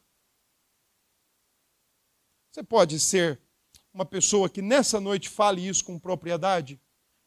Você 2.52 2.64
pode 2.64 3.00
ser 3.00 3.40
uma 4.00 4.06
pessoa 4.06 4.50
que 4.50 4.62
nessa 4.62 4.98
noite 5.02 5.28
fale 5.28 5.68
isso 5.68 5.84
com 5.84 6.00
propriedade, 6.00 6.80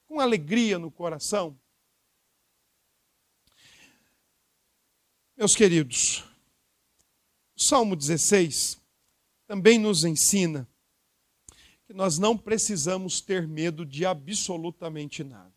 com 0.06 0.18
alegria 0.18 0.78
no 0.78 0.90
coração? 0.90 1.61
Meus 5.37 5.54
queridos, 5.54 6.24
Salmo 7.54 7.94
16 7.94 8.80
também 9.46 9.78
nos 9.78 10.02
ensina 10.02 10.66
que 11.85 11.92
nós 11.92 12.18
não 12.18 12.38
precisamos 12.38 13.20
ter 13.20 13.46
medo 13.46 13.85
de 13.85 14.06
absolutamente 14.06 15.22
nada. 15.22 15.52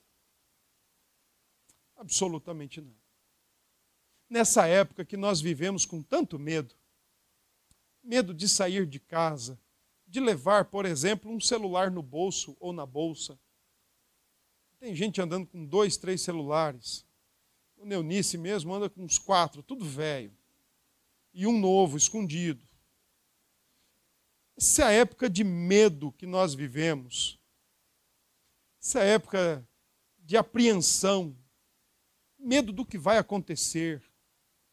Absolutamente 1.95 2.81
nada. 2.81 2.99
Nessa 4.29 4.67
época 4.67 5.05
que 5.05 5.15
nós 5.15 5.39
vivemos 5.39 5.85
com 5.85 6.01
tanto 6.01 6.37
medo, 6.37 6.75
medo 8.03 8.33
de 8.33 8.49
sair 8.49 8.85
de 8.85 8.99
casa, 8.99 9.57
de 10.15 10.21
levar, 10.21 10.63
por 10.63 10.85
exemplo, 10.85 11.29
um 11.29 11.41
celular 11.41 11.91
no 11.91 12.01
bolso 12.01 12.55
ou 12.57 12.71
na 12.71 12.85
bolsa. 12.85 13.37
Tem 14.79 14.95
gente 14.95 15.19
andando 15.21 15.45
com 15.45 15.65
dois, 15.65 15.97
três 15.97 16.21
celulares. 16.21 17.05
O 17.75 17.85
Neunice 17.85 18.37
mesmo 18.37 18.73
anda 18.73 18.89
com 18.89 19.03
uns 19.03 19.19
quatro, 19.19 19.61
tudo 19.61 19.83
velho. 19.83 20.31
E 21.33 21.45
um 21.45 21.59
novo, 21.59 21.97
escondido. 21.97 22.65
Essa 24.55 24.83
é 24.83 24.85
a 24.85 24.91
época 24.91 25.29
de 25.29 25.43
medo 25.43 26.13
que 26.13 26.25
nós 26.25 26.53
vivemos. 26.53 27.37
Essa 28.81 28.99
é 28.99 29.01
a 29.01 29.15
época 29.15 29.67
de 30.19 30.37
apreensão. 30.37 31.35
Medo 32.39 32.71
do 32.71 32.85
que 32.85 32.97
vai 32.97 33.17
acontecer. 33.17 34.01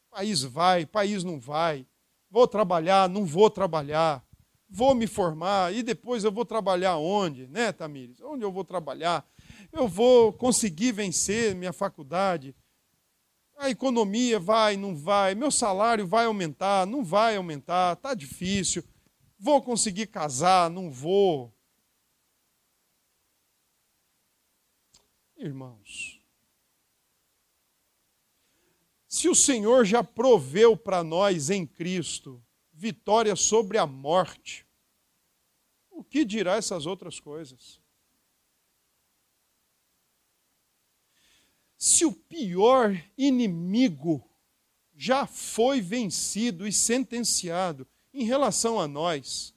País 0.08 0.44
vai, 0.44 0.86
país 0.86 1.24
não 1.24 1.40
vai. 1.40 1.84
Vou 2.30 2.46
trabalhar, 2.46 3.08
não 3.08 3.24
vou 3.24 3.50
trabalhar. 3.50 4.24
Vou 4.72 4.94
me 4.94 5.06
formar 5.06 5.74
e 5.74 5.82
depois 5.82 6.24
eu 6.24 6.32
vou 6.32 6.46
trabalhar 6.46 6.96
onde, 6.96 7.46
né, 7.46 7.72
Tamires? 7.72 8.20
Onde 8.22 8.42
eu 8.42 8.50
vou 8.50 8.64
trabalhar? 8.64 9.28
Eu 9.70 9.86
vou 9.86 10.32
conseguir 10.32 10.92
vencer 10.92 11.54
minha 11.54 11.74
faculdade? 11.74 12.56
A 13.58 13.68
economia 13.68 14.40
vai, 14.40 14.76
não 14.76 14.96
vai? 14.96 15.34
Meu 15.34 15.50
salário 15.50 16.06
vai 16.06 16.24
aumentar, 16.24 16.86
não 16.86 17.04
vai 17.04 17.36
aumentar? 17.36 17.96
Tá 17.96 18.14
difícil. 18.14 18.82
Vou 19.38 19.60
conseguir 19.60 20.06
casar, 20.06 20.70
não 20.70 20.90
vou? 20.90 21.54
Irmãos, 25.36 26.20
se 29.06 29.28
o 29.28 29.34
Senhor 29.34 29.84
já 29.84 30.02
proveu 30.02 30.76
para 30.76 31.04
nós 31.04 31.50
em 31.50 31.66
Cristo 31.66 32.42
vitória 32.82 33.36
sobre 33.36 33.78
a 33.78 33.86
morte, 33.86 34.66
o 35.88 36.02
que 36.02 36.24
dirá 36.24 36.56
essas 36.56 36.84
outras 36.84 37.20
coisas? 37.20 37.80
Se 41.76 42.04
o 42.04 42.12
pior 42.12 43.00
inimigo 43.16 44.28
já 44.96 45.28
foi 45.28 45.80
vencido 45.80 46.66
e 46.66 46.72
sentenciado 46.72 47.86
em 48.12 48.24
relação 48.24 48.80
a 48.80 48.88
nós, 48.88 49.54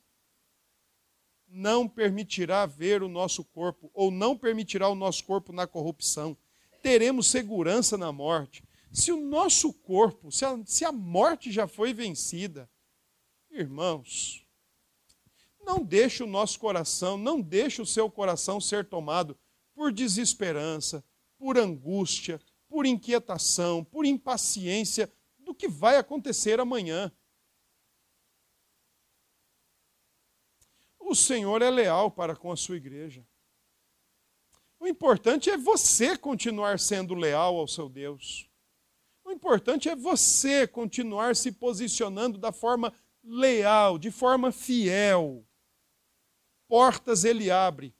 não 1.47 1.89
permitirá 1.89 2.67
ver 2.67 3.01
o 3.01 3.09
nosso 3.09 3.43
corpo, 3.43 3.89
ou 3.91 4.11
não 4.11 4.37
permitirá 4.37 4.87
o 4.87 4.93
nosso 4.93 5.23
corpo 5.23 5.51
na 5.51 5.65
corrupção. 5.65 6.37
Teremos 6.83 7.25
segurança 7.25 7.97
na 7.97 8.11
morte. 8.11 8.63
Se 8.91 9.11
o 9.11 9.19
nosso 9.19 9.73
corpo, 9.73 10.31
se 10.31 10.45
a, 10.45 10.59
se 10.63 10.85
a 10.85 10.91
morte 10.91 11.51
já 11.51 11.67
foi 11.67 11.91
vencida, 11.91 12.69
irmãos, 13.59 14.45
não 15.65 15.83
deixe 15.83 16.23
o 16.23 16.27
nosso 16.27 16.59
coração, 16.59 17.17
não 17.17 17.41
deixe 17.41 17.81
o 17.81 17.85
seu 17.85 18.09
coração 18.09 18.61
ser 18.61 18.85
tomado 18.85 19.37
por 19.73 19.91
desesperança, 19.91 21.03
por 21.37 21.57
angústia, 21.57 22.39
por 22.67 22.85
inquietação, 22.85 23.83
por 23.83 24.05
impaciência 24.05 25.11
do 25.39 25.53
que 25.53 25.67
vai 25.67 25.97
acontecer 25.97 26.59
amanhã. 26.59 27.11
O 30.99 31.13
Senhor 31.13 31.61
é 31.61 31.69
leal 31.69 32.09
para 32.09 32.35
com 32.35 32.51
a 32.51 32.57
sua 32.57 32.77
igreja. 32.77 33.25
O 34.79 34.87
importante 34.87 35.49
é 35.49 35.57
você 35.57 36.17
continuar 36.17 36.79
sendo 36.79 37.13
leal 37.13 37.57
ao 37.57 37.67
seu 37.67 37.87
Deus. 37.87 38.49
O 39.23 39.31
importante 39.31 39.89
é 39.89 39.95
você 39.95 40.67
continuar 40.67 41.35
se 41.35 41.51
posicionando 41.51 42.37
da 42.37 42.51
forma 42.51 42.93
leal, 43.25 43.97
de 43.97 44.11
forma 44.11 44.51
fiel. 44.51 45.45
Portas 46.67 47.23
ele 47.23 47.49
abre. 47.51 47.93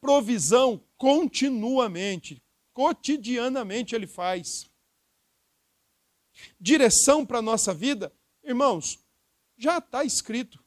Provisão 0.00 0.82
continuamente, 0.96 2.42
cotidianamente 2.72 3.94
ele 3.94 4.06
faz. 4.06 4.70
Direção 6.60 7.24
para 7.24 7.38
a 7.38 7.42
nossa 7.42 7.72
vida, 7.72 8.12
irmãos, 8.42 8.98
já 9.56 9.78
está 9.78 10.04
escrito. 10.04 10.62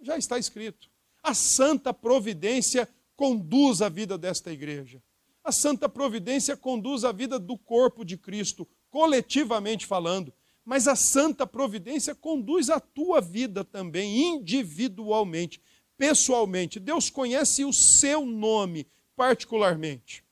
Já 0.00 0.16
está 0.16 0.38
escrito. 0.38 0.90
A 1.22 1.34
santa 1.34 1.92
providência 1.92 2.88
conduz 3.16 3.82
a 3.82 3.88
vida 3.88 4.16
desta 4.16 4.50
igreja. 4.50 5.02
A 5.44 5.52
santa 5.52 5.88
providência 5.88 6.56
conduz 6.56 7.04
a 7.04 7.12
vida 7.12 7.38
do 7.38 7.56
corpo 7.56 8.04
de 8.04 8.16
Cristo, 8.16 8.68
coletivamente 8.90 9.86
falando. 9.86 10.34
Mas 10.70 10.86
a 10.86 10.94
santa 10.94 11.48
providência 11.48 12.14
conduz 12.14 12.70
a 12.70 12.78
tua 12.78 13.20
vida 13.20 13.64
também, 13.64 14.36
individualmente, 14.36 15.60
pessoalmente. 15.98 16.78
Deus 16.78 17.10
conhece 17.10 17.64
o 17.64 17.72
seu 17.72 18.24
nome 18.24 18.86
particularmente. 19.16 20.22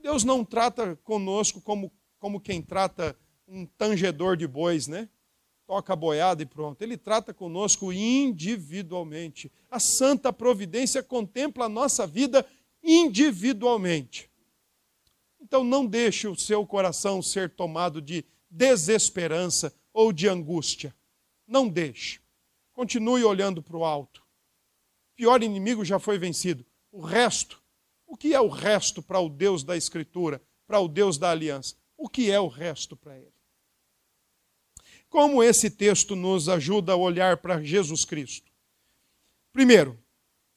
Deus 0.00 0.22
não 0.22 0.44
trata 0.44 0.94
conosco 1.02 1.60
como, 1.60 1.90
como 2.20 2.40
quem 2.40 2.62
trata 2.62 3.18
um 3.48 3.66
tangedor 3.66 4.36
de 4.36 4.46
bois, 4.46 4.86
né? 4.86 5.08
Toca 5.66 5.94
a 5.94 5.96
boiada 5.96 6.44
e 6.44 6.46
pronto. 6.46 6.80
Ele 6.80 6.96
trata 6.96 7.34
conosco 7.34 7.92
individualmente. 7.92 9.50
A 9.68 9.80
santa 9.80 10.32
providência 10.32 11.02
contempla 11.02 11.64
a 11.64 11.68
nossa 11.68 12.06
vida 12.06 12.46
individualmente. 12.84 14.30
Então 15.40 15.64
não 15.64 15.84
deixe 15.84 16.28
o 16.28 16.36
seu 16.36 16.64
coração 16.64 17.20
ser 17.20 17.50
tomado 17.50 18.00
de 18.00 18.24
desesperança 18.52 19.74
ou 19.92 20.12
de 20.12 20.28
angústia. 20.28 20.94
Não 21.46 21.66
deixe. 21.68 22.20
Continue 22.74 23.24
olhando 23.24 23.62
para 23.62 23.76
o 23.76 23.84
alto. 23.84 24.20
O 25.12 25.16
pior 25.16 25.42
inimigo 25.42 25.84
já 25.84 25.98
foi 25.98 26.18
vencido. 26.18 26.64
O 26.90 27.00
resto, 27.00 27.62
o 28.06 28.16
que 28.16 28.34
é 28.34 28.40
o 28.40 28.48
resto 28.48 29.02
para 29.02 29.18
o 29.18 29.28
Deus 29.28 29.64
da 29.64 29.76
Escritura, 29.76 30.40
para 30.66 30.78
o 30.78 30.86
Deus 30.86 31.16
da 31.16 31.30
aliança? 31.30 31.74
O 31.96 32.08
que 32.08 32.30
é 32.30 32.38
o 32.38 32.48
resto 32.48 32.96
para 32.96 33.16
ele? 33.16 33.32
Como 35.08 35.42
esse 35.42 35.70
texto 35.70 36.14
nos 36.14 36.48
ajuda 36.48 36.92
a 36.92 36.96
olhar 36.96 37.38
para 37.38 37.62
Jesus 37.62 38.04
Cristo? 38.04 38.50
Primeiro, 39.52 39.98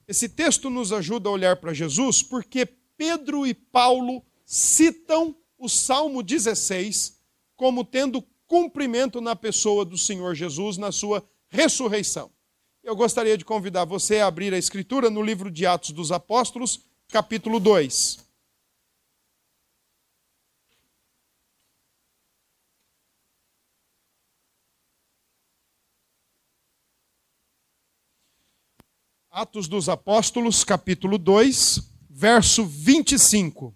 esse 0.07 0.29
texto 0.29 0.69
nos 0.69 0.93
ajuda 0.93 1.29
a 1.29 1.31
olhar 1.31 1.57
para 1.57 1.73
Jesus 1.73 2.21
porque 2.21 2.65
Pedro 2.65 3.45
e 3.45 3.53
Paulo 3.53 4.23
citam 4.45 5.35
o 5.57 5.67
Salmo 5.67 6.23
16 6.23 7.14
como 7.55 7.83
tendo 7.83 8.21
cumprimento 8.47 9.21
na 9.21 9.35
pessoa 9.35 9.85
do 9.85 9.97
Senhor 9.97 10.35
Jesus 10.35 10.77
na 10.77 10.91
sua 10.91 11.27
ressurreição. 11.47 12.31
Eu 12.83 12.95
gostaria 12.95 13.37
de 13.37 13.43
convidar 13.43 13.85
você 13.85 14.19
a 14.19 14.27
abrir 14.27 14.53
a 14.53 14.57
Escritura 14.57 15.09
no 15.09 15.21
livro 15.21 15.49
de 15.49 15.65
Atos 15.65 15.91
dos 15.91 16.11
Apóstolos, 16.11 16.81
capítulo 17.07 17.59
2. 17.59 18.25
Atos 29.31 29.67
dos 29.67 29.89
Apóstolos, 29.89 30.63
capítulo 30.63 31.17
2, 31.17 31.81
verso 32.09 32.65
25. 32.65 33.75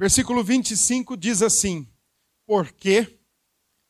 Versículo 0.00 0.42
25 0.42 1.14
diz 1.14 1.42
assim: 1.42 1.86
Porque 2.46 3.18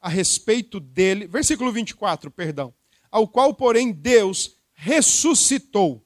a 0.01 0.09
respeito 0.09 0.81
dele, 0.81 1.29
versículo 1.29 1.71
24, 1.71 2.33
perdão, 2.33 2.75
ao 3.13 3.29
qual, 3.29 3.55
porém, 3.55 3.93
Deus 3.93 4.57
ressuscitou, 4.73 6.05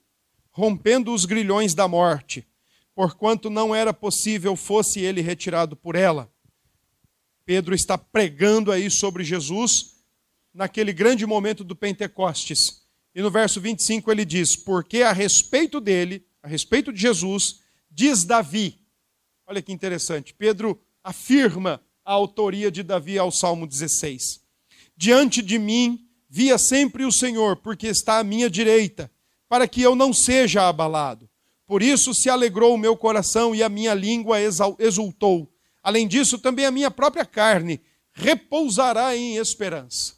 rompendo 0.50 1.10
os 1.10 1.24
grilhões 1.24 1.72
da 1.72 1.88
morte, 1.88 2.46
porquanto 2.94 3.48
não 3.48 3.74
era 3.74 3.94
possível 3.94 4.54
fosse 4.56 5.00
ele 5.00 5.22
retirado 5.22 5.74
por 5.74 5.94
ela. 5.96 6.30
Pedro 7.46 7.74
está 7.74 7.96
pregando 7.96 8.70
aí 8.70 8.90
sobre 8.90 9.24
Jesus 9.24 10.02
naquele 10.52 10.92
grande 10.92 11.24
momento 11.24 11.64
do 11.64 11.74
Pentecostes. 11.74 12.82
E 13.14 13.22
no 13.22 13.30
verso 13.30 13.58
25 13.58 14.12
ele 14.12 14.26
diz: 14.26 14.54
Porque 14.54 15.00
a 15.00 15.12
respeito 15.12 15.80
dele, 15.80 16.26
a 16.42 16.46
respeito 16.46 16.92
de 16.92 17.00
Jesus, 17.00 17.62
diz 17.90 18.22
Davi, 18.24 18.83
Olha 19.46 19.60
que 19.60 19.72
interessante. 19.72 20.32
Pedro 20.32 20.80
afirma 21.02 21.80
a 22.04 22.12
autoria 22.12 22.70
de 22.70 22.82
Davi 22.82 23.18
ao 23.18 23.30
Salmo 23.30 23.66
16. 23.66 24.42
Diante 24.96 25.42
de 25.42 25.58
mim 25.58 26.06
via 26.28 26.56
sempre 26.58 27.04
o 27.04 27.12
Senhor, 27.12 27.56
porque 27.56 27.86
está 27.86 28.18
à 28.18 28.24
minha 28.24 28.48
direita, 28.48 29.10
para 29.48 29.68
que 29.68 29.82
eu 29.82 29.94
não 29.94 30.12
seja 30.12 30.68
abalado. 30.68 31.28
Por 31.66 31.82
isso 31.82 32.14
se 32.14 32.28
alegrou 32.28 32.74
o 32.74 32.78
meu 32.78 32.96
coração 32.96 33.54
e 33.54 33.62
a 33.62 33.68
minha 33.68 33.94
língua 33.94 34.38
exultou. 34.78 35.52
Além 35.82 36.08
disso, 36.08 36.38
também 36.38 36.64
a 36.64 36.70
minha 36.70 36.90
própria 36.90 37.24
carne 37.24 37.80
repousará 38.12 39.16
em 39.16 39.36
esperança. 39.36 40.14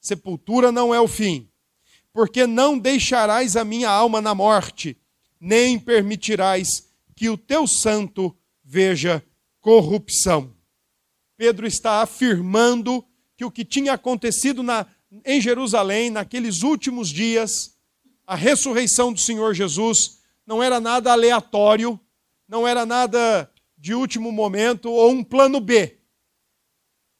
Sepultura 0.00 0.70
não 0.70 0.94
é 0.94 1.00
o 1.00 1.08
fim, 1.08 1.48
porque 2.12 2.46
não 2.46 2.78
deixarás 2.78 3.56
a 3.56 3.64
minha 3.64 3.88
alma 3.88 4.20
na 4.20 4.34
morte, 4.34 4.96
nem 5.40 5.78
permitirás 5.78 6.87
que 7.18 7.28
o 7.28 7.36
teu 7.36 7.66
santo 7.66 8.32
veja 8.62 9.24
corrupção. 9.60 10.54
Pedro 11.36 11.66
está 11.66 12.00
afirmando 12.00 13.04
que 13.36 13.44
o 13.44 13.50
que 13.50 13.64
tinha 13.64 13.94
acontecido 13.94 14.62
na, 14.62 14.86
em 15.24 15.40
Jerusalém 15.40 16.10
naqueles 16.10 16.62
últimos 16.62 17.08
dias, 17.08 17.76
a 18.24 18.36
ressurreição 18.36 19.12
do 19.12 19.18
Senhor 19.18 19.52
Jesus, 19.52 20.20
não 20.46 20.62
era 20.62 20.78
nada 20.78 21.10
aleatório, 21.10 21.98
não 22.46 22.68
era 22.68 22.86
nada 22.86 23.50
de 23.76 23.94
último 23.94 24.30
momento 24.30 24.88
ou 24.88 25.10
um 25.10 25.24
plano 25.24 25.58
B, 25.58 25.98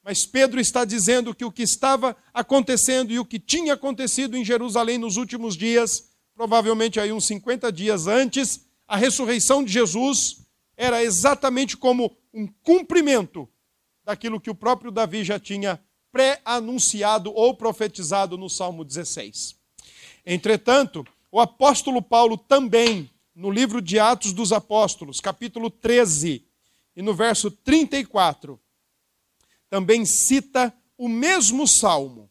Mas 0.01 0.25
Pedro 0.25 0.61
está 0.61 0.85
dizendo 0.85 1.35
que 1.35 1.43
o 1.43 1.51
que 1.51 1.63
estava 1.63 2.15
acontecendo 2.33 3.11
e 3.11 3.19
o 3.19 3.25
que 3.25 3.37
tinha 3.37 3.73
acontecido 3.73 4.37
em 4.37 4.45
Jerusalém 4.45 4.97
nos 4.97 5.17
últimos 5.17 5.57
dias, 5.57 6.09
provavelmente 6.33 7.01
aí 7.01 7.11
uns 7.11 7.27
50 7.27 7.69
dias 7.69 8.07
antes, 8.07 8.68
a 8.89 8.97
ressurreição 8.97 9.63
de 9.63 9.71
Jesus 9.71 10.41
era 10.75 11.03
exatamente 11.03 11.77
como 11.77 12.17
um 12.33 12.47
cumprimento 12.47 13.47
daquilo 14.03 14.41
que 14.41 14.49
o 14.49 14.55
próprio 14.55 14.89
Davi 14.91 15.23
já 15.23 15.39
tinha 15.39 15.79
pré-anunciado 16.11 17.31
ou 17.31 17.53
profetizado 17.53 18.35
no 18.35 18.49
Salmo 18.49 18.83
16. 18.83 19.55
Entretanto, 20.25 21.05
o 21.31 21.39
apóstolo 21.39 22.01
Paulo 22.01 22.35
também, 22.35 23.07
no 23.35 23.51
livro 23.51 23.79
de 23.79 23.99
Atos 23.99 24.33
dos 24.33 24.51
Apóstolos, 24.51 25.21
capítulo 25.21 25.69
13, 25.69 26.43
e 26.95 27.01
no 27.03 27.13
verso 27.13 27.51
34, 27.51 28.59
também 29.69 30.03
cita 30.03 30.73
o 30.97 31.07
mesmo 31.07 31.67
salmo. 31.67 32.27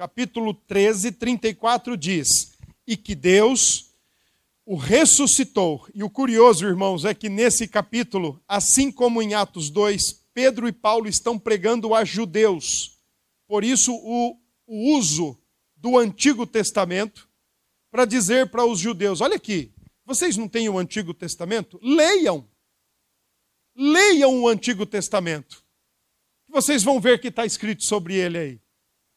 Capítulo 0.00 0.54
13, 0.54 1.12
34 1.12 1.94
diz: 1.94 2.54
E 2.86 2.96
que 2.96 3.14
Deus 3.14 3.92
o 4.64 4.74
ressuscitou. 4.74 5.86
E 5.94 6.02
o 6.02 6.08
curioso, 6.08 6.66
irmãos, 6.66 7.04
é 7.04 7.12
que 7.12 7.28
nesse 7.28 7.68
capítulo, 7.68 8.42
assim 8.48 8.90
como 8.90 9.20
em 9.20 9.34
Atos 9.34 9.68
2, 9.68 10.24
Pedro 10.32 10.66
e 10.66 10.72
Paulo 10.72 11.06
estão 11.06 11.38
pregando 11.38 11.94
a 11.94 12.02
judeus. 12.02 12.98
Por 13.46 13.62
isso, 13.62 13.92
o, 13.94 14.38
o 14.66 14.96
uso 14.96 15.38
do 15.76 15.98
Antigo 15.98 16.46
Testamento 16.46 17.28
para 17.90 18.06
dizer 18.06 18.50
para 18.50 18.64
os 18.64 18.78
judeus: 18.78 19.20
olha 19.20 19.36
aqui, 19.36 19.70
vocês 20.06 20.34
não 20.34 20.48
têm 20.48 20.66
o 20.70 20.78
Antigo 20.78 21.12
Testamento? 21.12 21.78
Leiam. 21.82 22.48
Leiam 23.76 24.40
o 24.40 24.48
Antigo 24.48 24.86
Testamento. 24.86 25.62
Vocês 26.48 26.82
vão 26.82 26.98
ver 26.98 27.20
que 27.20 27.28
está 27.28 27.44
escrito 27.44 27.84
sobre 27.84 28.14
ele 28.14 28.38
aí. 28.38 28.60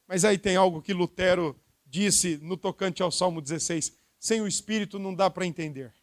Mas 0.08 0.26
aí 0.26 0.38
tem 0.38 0.56
algo 0.56 0.82
que 0.82 0.94
Lutero 0.94 1.60
disse 1.86 2.38
no 2.42 2.58
tocante 2.58 3.02
ao 3.02 3.12
Salmo 3.12 3.42
16: 3.42 3.94
sem 4.24 4.40
o 4.40 4.48
Espírito 4.48 4.98
não 4.98 5.14
dá 5.14 5.30
para 5.30 5.46
entender. 5.46 5.94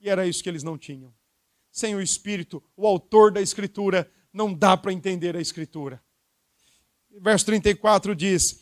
E 0.00 0.08
era 0.08 0.26
isso 0.26 0.42
que 0.42 0.48
eles 0.48 0.62
não 0.62 0.78
tinham. 0.78 1.12
Sem 1.70 1.94
o 1.94 2.00
Espírito, 2.00 2.62
o 2.74 2.86
autor 2.86 3.30
da 3.30 3.42
Escritura, 3.42 4.10
não 4.32 4.54
dá 4.54 4.74
para 4.74 4.90
entender 4.90 5.36
a 5.36 5.40
Escritura. 5.40 6.02
Verso 7.20 7.44
34 7.44 8.16
diz: 8.16 8.58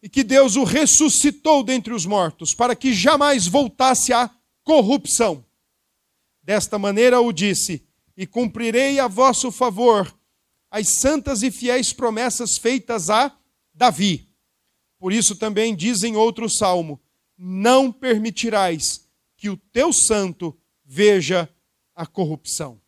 E 0.00 0.08
que 0.08 0.22
Deus 0.22 0.54
o 0.54 0.62
ressuscitou 0.62 1.64
dentre 1.64 1.92
os 1.92 2.06
mortos, 2.06 2.54
para 2.54 2.76
que 2.76 2.94
jamais 2.94 3.48
voltasse 3.48 4.12
a 4.12 4.30
corrupção. 4.62 5.44
Desta 6.40 6.78
maneira 6.78 7.20
o 7.20 7.32
disse: 7.32 7.84
E 8.16 8.28
cumprirei 8.28 9.00
a 9.00 9.08
vosso 9.08 9.50
favor 9.50 10.12
as 10.70 11.00
santas 11.00 11.42
e 11.42 11.50
fiéis 11.50 11.92
promessas 11.92 12.56
feitas 12.56 13.10
a 13.10 13.36
Davi. 13.74 14.28
Por 14.98 15.12
isso 15.12 15.36
também 15.36 15.74
diz 15.74 16.02
em 16.02 16.16
outro 16.16 16.48
salmo: 16.48 17.00
Não 17.36 17.90
permitirás 17.90 19.08
que 19.36 19.50
o 19.50 19.56
teu 19.56 19.92
santo 19.92 20.56
veja 20.84 21.48
a 21.94 22.06
corrupção. 22.06 22.80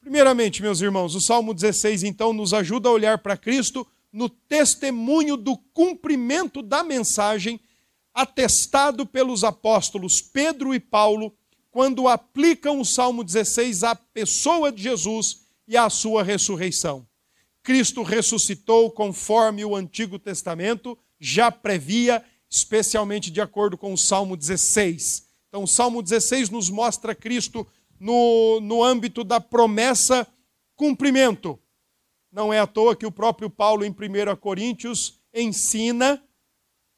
Primeiramente, 0.00 0.62
meus 0.62 0.80
irmãos, 0.80 1.14
o 1.14 1.20
Salmo 1.20 1.52
16 1.52 2.02
então 2.02 2.32
nos 2.32 2.54
ajuda 2.54 2.88
a 2.88 2.92
olhar 2.92 3.18
para 3.18 3.36
Cristo 3.36 3.86
no 4.12 4.28
testemunho 4.28 5.36
do 5.36 5.56
cumprimento 5.56 6.62
da 6.62 6.82
mensagem 6.82 7.60
atestado 8.14 9.06
pelos 9.06 9.44
apóstolos 9.44 10.22
Pedro 10.22 10.74
e 10.74 10.80
Paulo 10.80 11.36
quando 11.70 12.08
aplicam 12.08 12.80
o 12.80 12.84
Salmo 12.84 13.22
16 13.22 13.84
à 13.84 13.94
pessoa 13.94 14.72
de 14.72 14.82
Jesus 14.82 15.42
e 15.66 15.76
à 15.76 15.90
sua 15.90 16.22
ressurreição. 16.22 17.06
Cristo 17.68 18.02
ressuscitou 18.02 18.90
conforme 18.90 19.62
o 19.62 19.76
Antigo 19.76 20.18
Testamento 20.18 20.98
já 21.20 21.52
previa, 21.52 22.24
especialmente 22.48 23.30
de 23.30 23.42
acordo 23.42 23.76
com 23.76 23.92
o 23.92 23.98
Salmo 23.98 24.38
16. 24.38 25.28
Então, 25.48 25.64
o 25.64 25.68
Salmo 25.68 26.02
16 26.02 26.48
nos 26.48 26.70
mostra 26.70 27.14
Cristo 27.14 27.66
no, 28.00 28.58
no 28.62 28.82
âmbito 28.82 29.22
da 29.22 29.38
promessa 29.38 30.26
cumprimento. 30.74 31.60
Não 32.32 32.50
é 32.54 32.58
à 32.58 32.66
toa 32.66 32.96
que 32.96 33.04
o 33.04 33.12
próprio 33.12 33.50
Paulo, 33.50 33.84
em 33.84 33.90
1 33.90 34.36
Coríntios, 34.36 35.20
ensina 35.34 36.24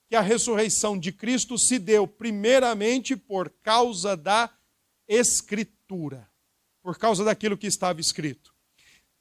que 0.09 0.15
a 0.15 0.21
ressurreição 0.21 0.97
de 0.97 1.11
Cristo 1.11 1.59
se 1.59 1.81
deu 1.81 2.07
primeiramente 2.07 3.17
por 3.17 3.51
causa 3.61 4.17
da 4.17 4.49
Escritura, 5.09 6.31
por 6.81 6.97
causa 6.97 7.25
daquilo 7.25 7.59
que 7.59 7.67
estava 7.67 8.01
escrito. 8.01 8.55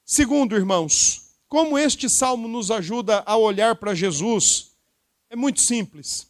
Segundo, 0.06 0.56
irmãos, 0.56 1.28
como 1.50 1.80
este 1.80 2.08
salmo 2.08 2.48
nos 2.48 2.70
ajuda 2.70 3.24
a 3.26 3.36
olhar 3.36 3.76
para 3.76 3.96
Jesus, 3.96 4.72
é 5.32 5.36
muito 5.36 5.62
simples. 5.62 6.30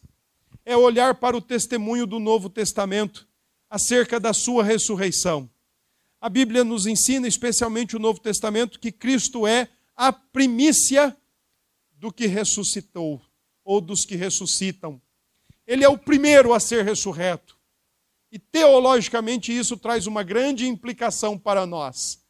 É 0.64 0.74
olhar 0.74 1.14
para 1.16 1.36
o 1.36 1.42
testemunho 1.42 2.06
do 2.06 2.18
Novo 2.18 2.48
Testamento 2.48 3.28
acerca 3.68 4.18
da 4.18 4.32
sua 4.32 4.64
ressurreição. 4.64 5.48
A 6.20 6.28
Bíblia 6.28 6.64
nos 6.64 6.86
ensina, 6.86 7.28
especialmente 7.28 7.94
o 7.94 7.98
Novo 7.98 8.18
Testamento, 8.18 8.80
que 8.80 8.90
Cristo 8.90 9.46
é 9.46 9.68
a 9.94 10.10
primícia 10.10 11.14
do 11.92 12.10
que 12.10 12.26
ressuscitou 12.26 13.20
ou 13.62 13.80
dos 13.80 14.06
que 14.06 14.16
ressuscitam. 14.16 15.00
Ele 15.66 15.84
é 15.84 15.88
o 15.88 15.98
primeiro 15.98 16.54
a 16.54 16.60
ser 16.60 16.82
ressurreto. 16.82 17.58
E 18.32 18.38
teologicamente 18.38 19.56
isso 19.56 19.76
traz 19.76 20.06
uma 20.06 20.22
grande 20.22 20.66
implicação 20.66 21.38
para 21.38 21.66
nós. 21.66 22.20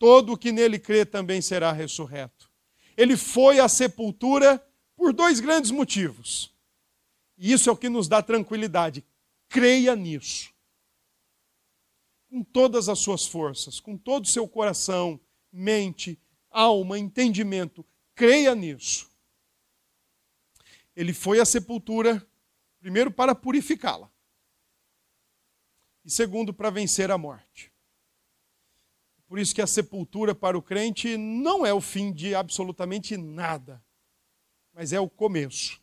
Todo 0.00 0.32
o 0.32 0.36
que 0.36 0.50
nele 0.50 0.80
crê 0.80 1.06
também 1.06 1.40
será 1.40 1.70
ressurreto. 1.70 2.50
Ele 2.96 3.16
foi 3.16 3.60
à 3.60 3.68
sepultura 3.68 4.60
por 4.96 5.12
dois 5.12 5.38
grandes 5.38 5.70
motivos. 5.70 6.52
E 7.38 7.52
isso 7.52 7.70
é 7.70 7.72
o 7.72 7.76
que 7.76 7.88
nos 7.88 8.08
dá 8.08 8.20
tranquilidade. 8.20 9.04
Creia 9.48 9.94
nisso. 9.94 10.52
Com 12.28 12.42
todas 12.42 12.88
as 12.88 12.98
suas 12.98 13.24
forças, 13.24 13.78
com 13.78 13.96
todo 13.96 14.24
o 14.24 14.28
seu 14.28 14.48
coração, 14.48 15.20
mente, 15.52 16.18
alma, 16.50 16.98
entendimento. 16.98 17.86
Creia 18.16 18.56
nisso 18.56 19.10
ele 21.00 21.14
foi 21.14 21.40
à 21.40 21.46
sepultura, 21.46 22.26
primeiro 22.78 23.10
para 23.10 23.34
purificá-la, 23.34 24.12
e 26.04 26.10
segundo 26.10 26.52
para 26.52 26.68
vencer 26.68 27.10
a 27.10 27.16
morte. 27.16 27.69
Por 29.30 29.38
isso 29.38 29.54
que 29.54 29.62
a 29.62 29.66
sepultura 29.68 30.34
para 30.34 30.58
o 30.58 30.62
crente 30.62 31.16
não 31.16 31.64
é 31.64 31.72
o 31.72 31.80
fim 31.80 32.12
de 32.12 32.34
absolutamente 32.34 33.16
nada, 33.16 33.80
mas 34.72 34.92
é 34.92 34.98
o 34.98 35.08
começo 35.08 35.80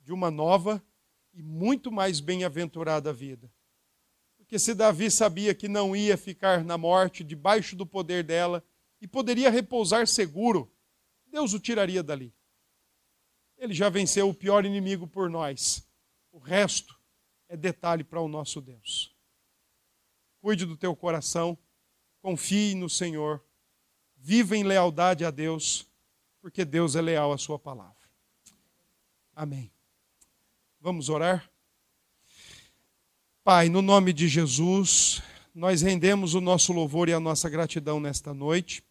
de 0.00 0.14
uma 0.14 0.30
nova 0.30 0.82
e 1.34 1.42
muito 1.42 1.92
mais 1.92 2.20
bem-aventurada 2.20 3.12
vida. 3.12 3.52
Porque 4.38 4.58
se 4.58 4.74
Davi 4.74 5.10
sabia 5.10 5.54
que 5.54 5.68
não 5.68 5.94
ia 5.94 6.16
ficar 6.16 6.64
na 6.64 6.78
morte, 6.78 7.22
debaixo 7.22 7.76
do 7.76 7.84
poder 7.84 8.24
dela, 8.24 8.64
e 8.98 9.06
poderia 9.06 9.50
repousar 9.50 10.08
seguro, 10.08 10.72
Deus 11.26 11.52
o 11.52 11.60
tiraria 11.60 12.02
dali. 12.02 12.34
Ele 13.58 13.74
já 13.74 13.90
venceu 13.90 14.26
o 14.26 14.34
pior 14.34 14.64
inimigo 14.64 15.06
por 15.06 15.28
nós. 15.28 15.86
O 16.32 16.38
resto 16.38 16.98
é 17.46 17.58
detalhe 17.58 18.04
para 18.04 18.22
o 18.22 18.26
nosso 18.26 18.58
Deus. 18.62 19.14
Cuide 20.40 20.64
do 20.64 20.78
teu 20.78 20.96
coração, 20.96 21.58
confie 22.20 22.74
no 22.74 22.88
Senhor, 22.88 23.42
viva 24.16 24.56
em 24.56 24.62
lealdade 24.62 25.24
a 25.24 25.30
Deus, 25.30 25.86
porque 26.40 26.64
Deus 26.64 26.96
é 26.96 27.00
leal 27.00 27.32
à 27.32 27.38
Sua 27.38 27.58
palavra. 27.58 27.96
Amém. 29.34 29.70
Vamos 30.80 31.08
orar? 31.08 31.50
Pai, 33.44 33.68
no 33.68 33.80
nome 33.80 34.12
de 34.12 34.28
Jesus, 34.28 35.22
nós 35.54 35.82
rendemos 35.82 36.34
o 36.34 36.40
nosso 36.40 36.72
louvor 36.72 37.08
e 37.08 37.12
a 37.12 37.20
nossa 37.20 37.48
gratidão 37.48 37.98
nesta 37.98 38.34
noite. 38.34 38.82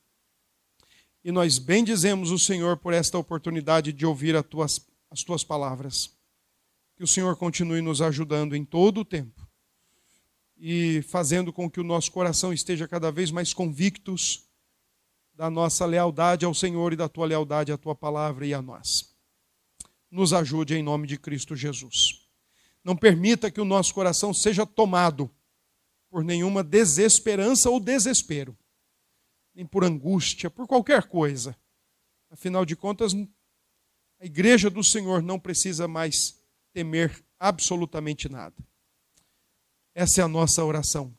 E 1.24 1.32
nós 1.32 1.58
bendizemos 1.58 2.32
o 2.32 2.40
Senhor 2.40 2.78
por 2.78 2.94
esta 2.94 3.18
oportunidade 3.18 3.92
de 3.92 4.06
ouvir 4.06 4.42
tuas, 4.44 4.86
as 5.12 5.24
tuas 5.24 5.44
palavras. 5.44 6.16
Que 6.96 7.04
o 7.04 7.08
Senhor 7.08 7.36
continue 7.36 7.82
nos 7.82 8.02
ajudando 8.02 8.56
em 8.56 8.66
todo 8.66 9.02
o 9.02 9.06
tempo 9.06 9.47
e 10.60 11.02
fazendo 11.04 11.54
com 11.54 11.70
que 11.70 11.80
o 11.80 11.84
nosso 11.84 12.12
coração 12.12 12.52
esteja 12.52 12.88
cada 12.88 13.12
vez 13.12 13.32
mais 13.32 13.54
convictos 13.54 14.48
da 15.34 15.50
nossa 15.50 15.86
lealdade 15.86 16.46
ao 16.46 16.54
Senhor 16.54 16.94
e 16.94 16.96
da 16.96 17.08
tua 17.08 17.26
lealdade 17.26 17.72
à 17.72 17.78
tua 17.78 17.96
palavra 17.96 18.46
e 18.46 18.54
a 18.54 18.62
nós. 18.62 19.16
Nos 20.10 20.34
ajude 20.34 20.76
em 20.76 20.82
nome 20.82 21.06
de 21.06 21.18
Cristo 21.18 21.56
Jesus. 21.56 22.28
Não 22.84 22.96
permita 22.96 23.52
que 23.52 23.62
o 23.62 23.66
nosso 23.66 23.94
coração 23.94 24.34
seja 24.34 24.66
tomado 24.66 25.30
por 26.10 26.24
nenhuma 26.24 26.64
desesperança 26.64 27.70
ou 27.70 27.80
desespero 27.80 28.58
nem 29.58 29.66
por 29.66 29.84
angústia, 29.84 30.52
por 30.52 30.68
qualquer 30.68 31.08
coisa. 31.08 31.58
Afinal 32.30 32.64
de 32.64 32.76
contas, 32.76 33.14
a 34.20 34.26
igreja 34.26 34.70
do 34.70 34.84
Senhor 34.84 35.24
não 35.24 35.40
precisa 35.40 35.88
mais 35.88 36.40
temer 36.72 37.26
absolutamente 37.40 38.30
nada. 38.30 38.56
Essa 40.00 40.22
é 40.22 40.24
a 40.24 40.28
nossa 40.28 40.64
oração. 40.64 41.12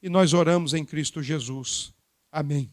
E 0.00 0.08
nós 0.08 0.32
oramos 0.34 0.72
em 0.72 0.84
Cristo 0.84 1.20
Jesus. 1.20 1.92
Amém. 2.30 2.72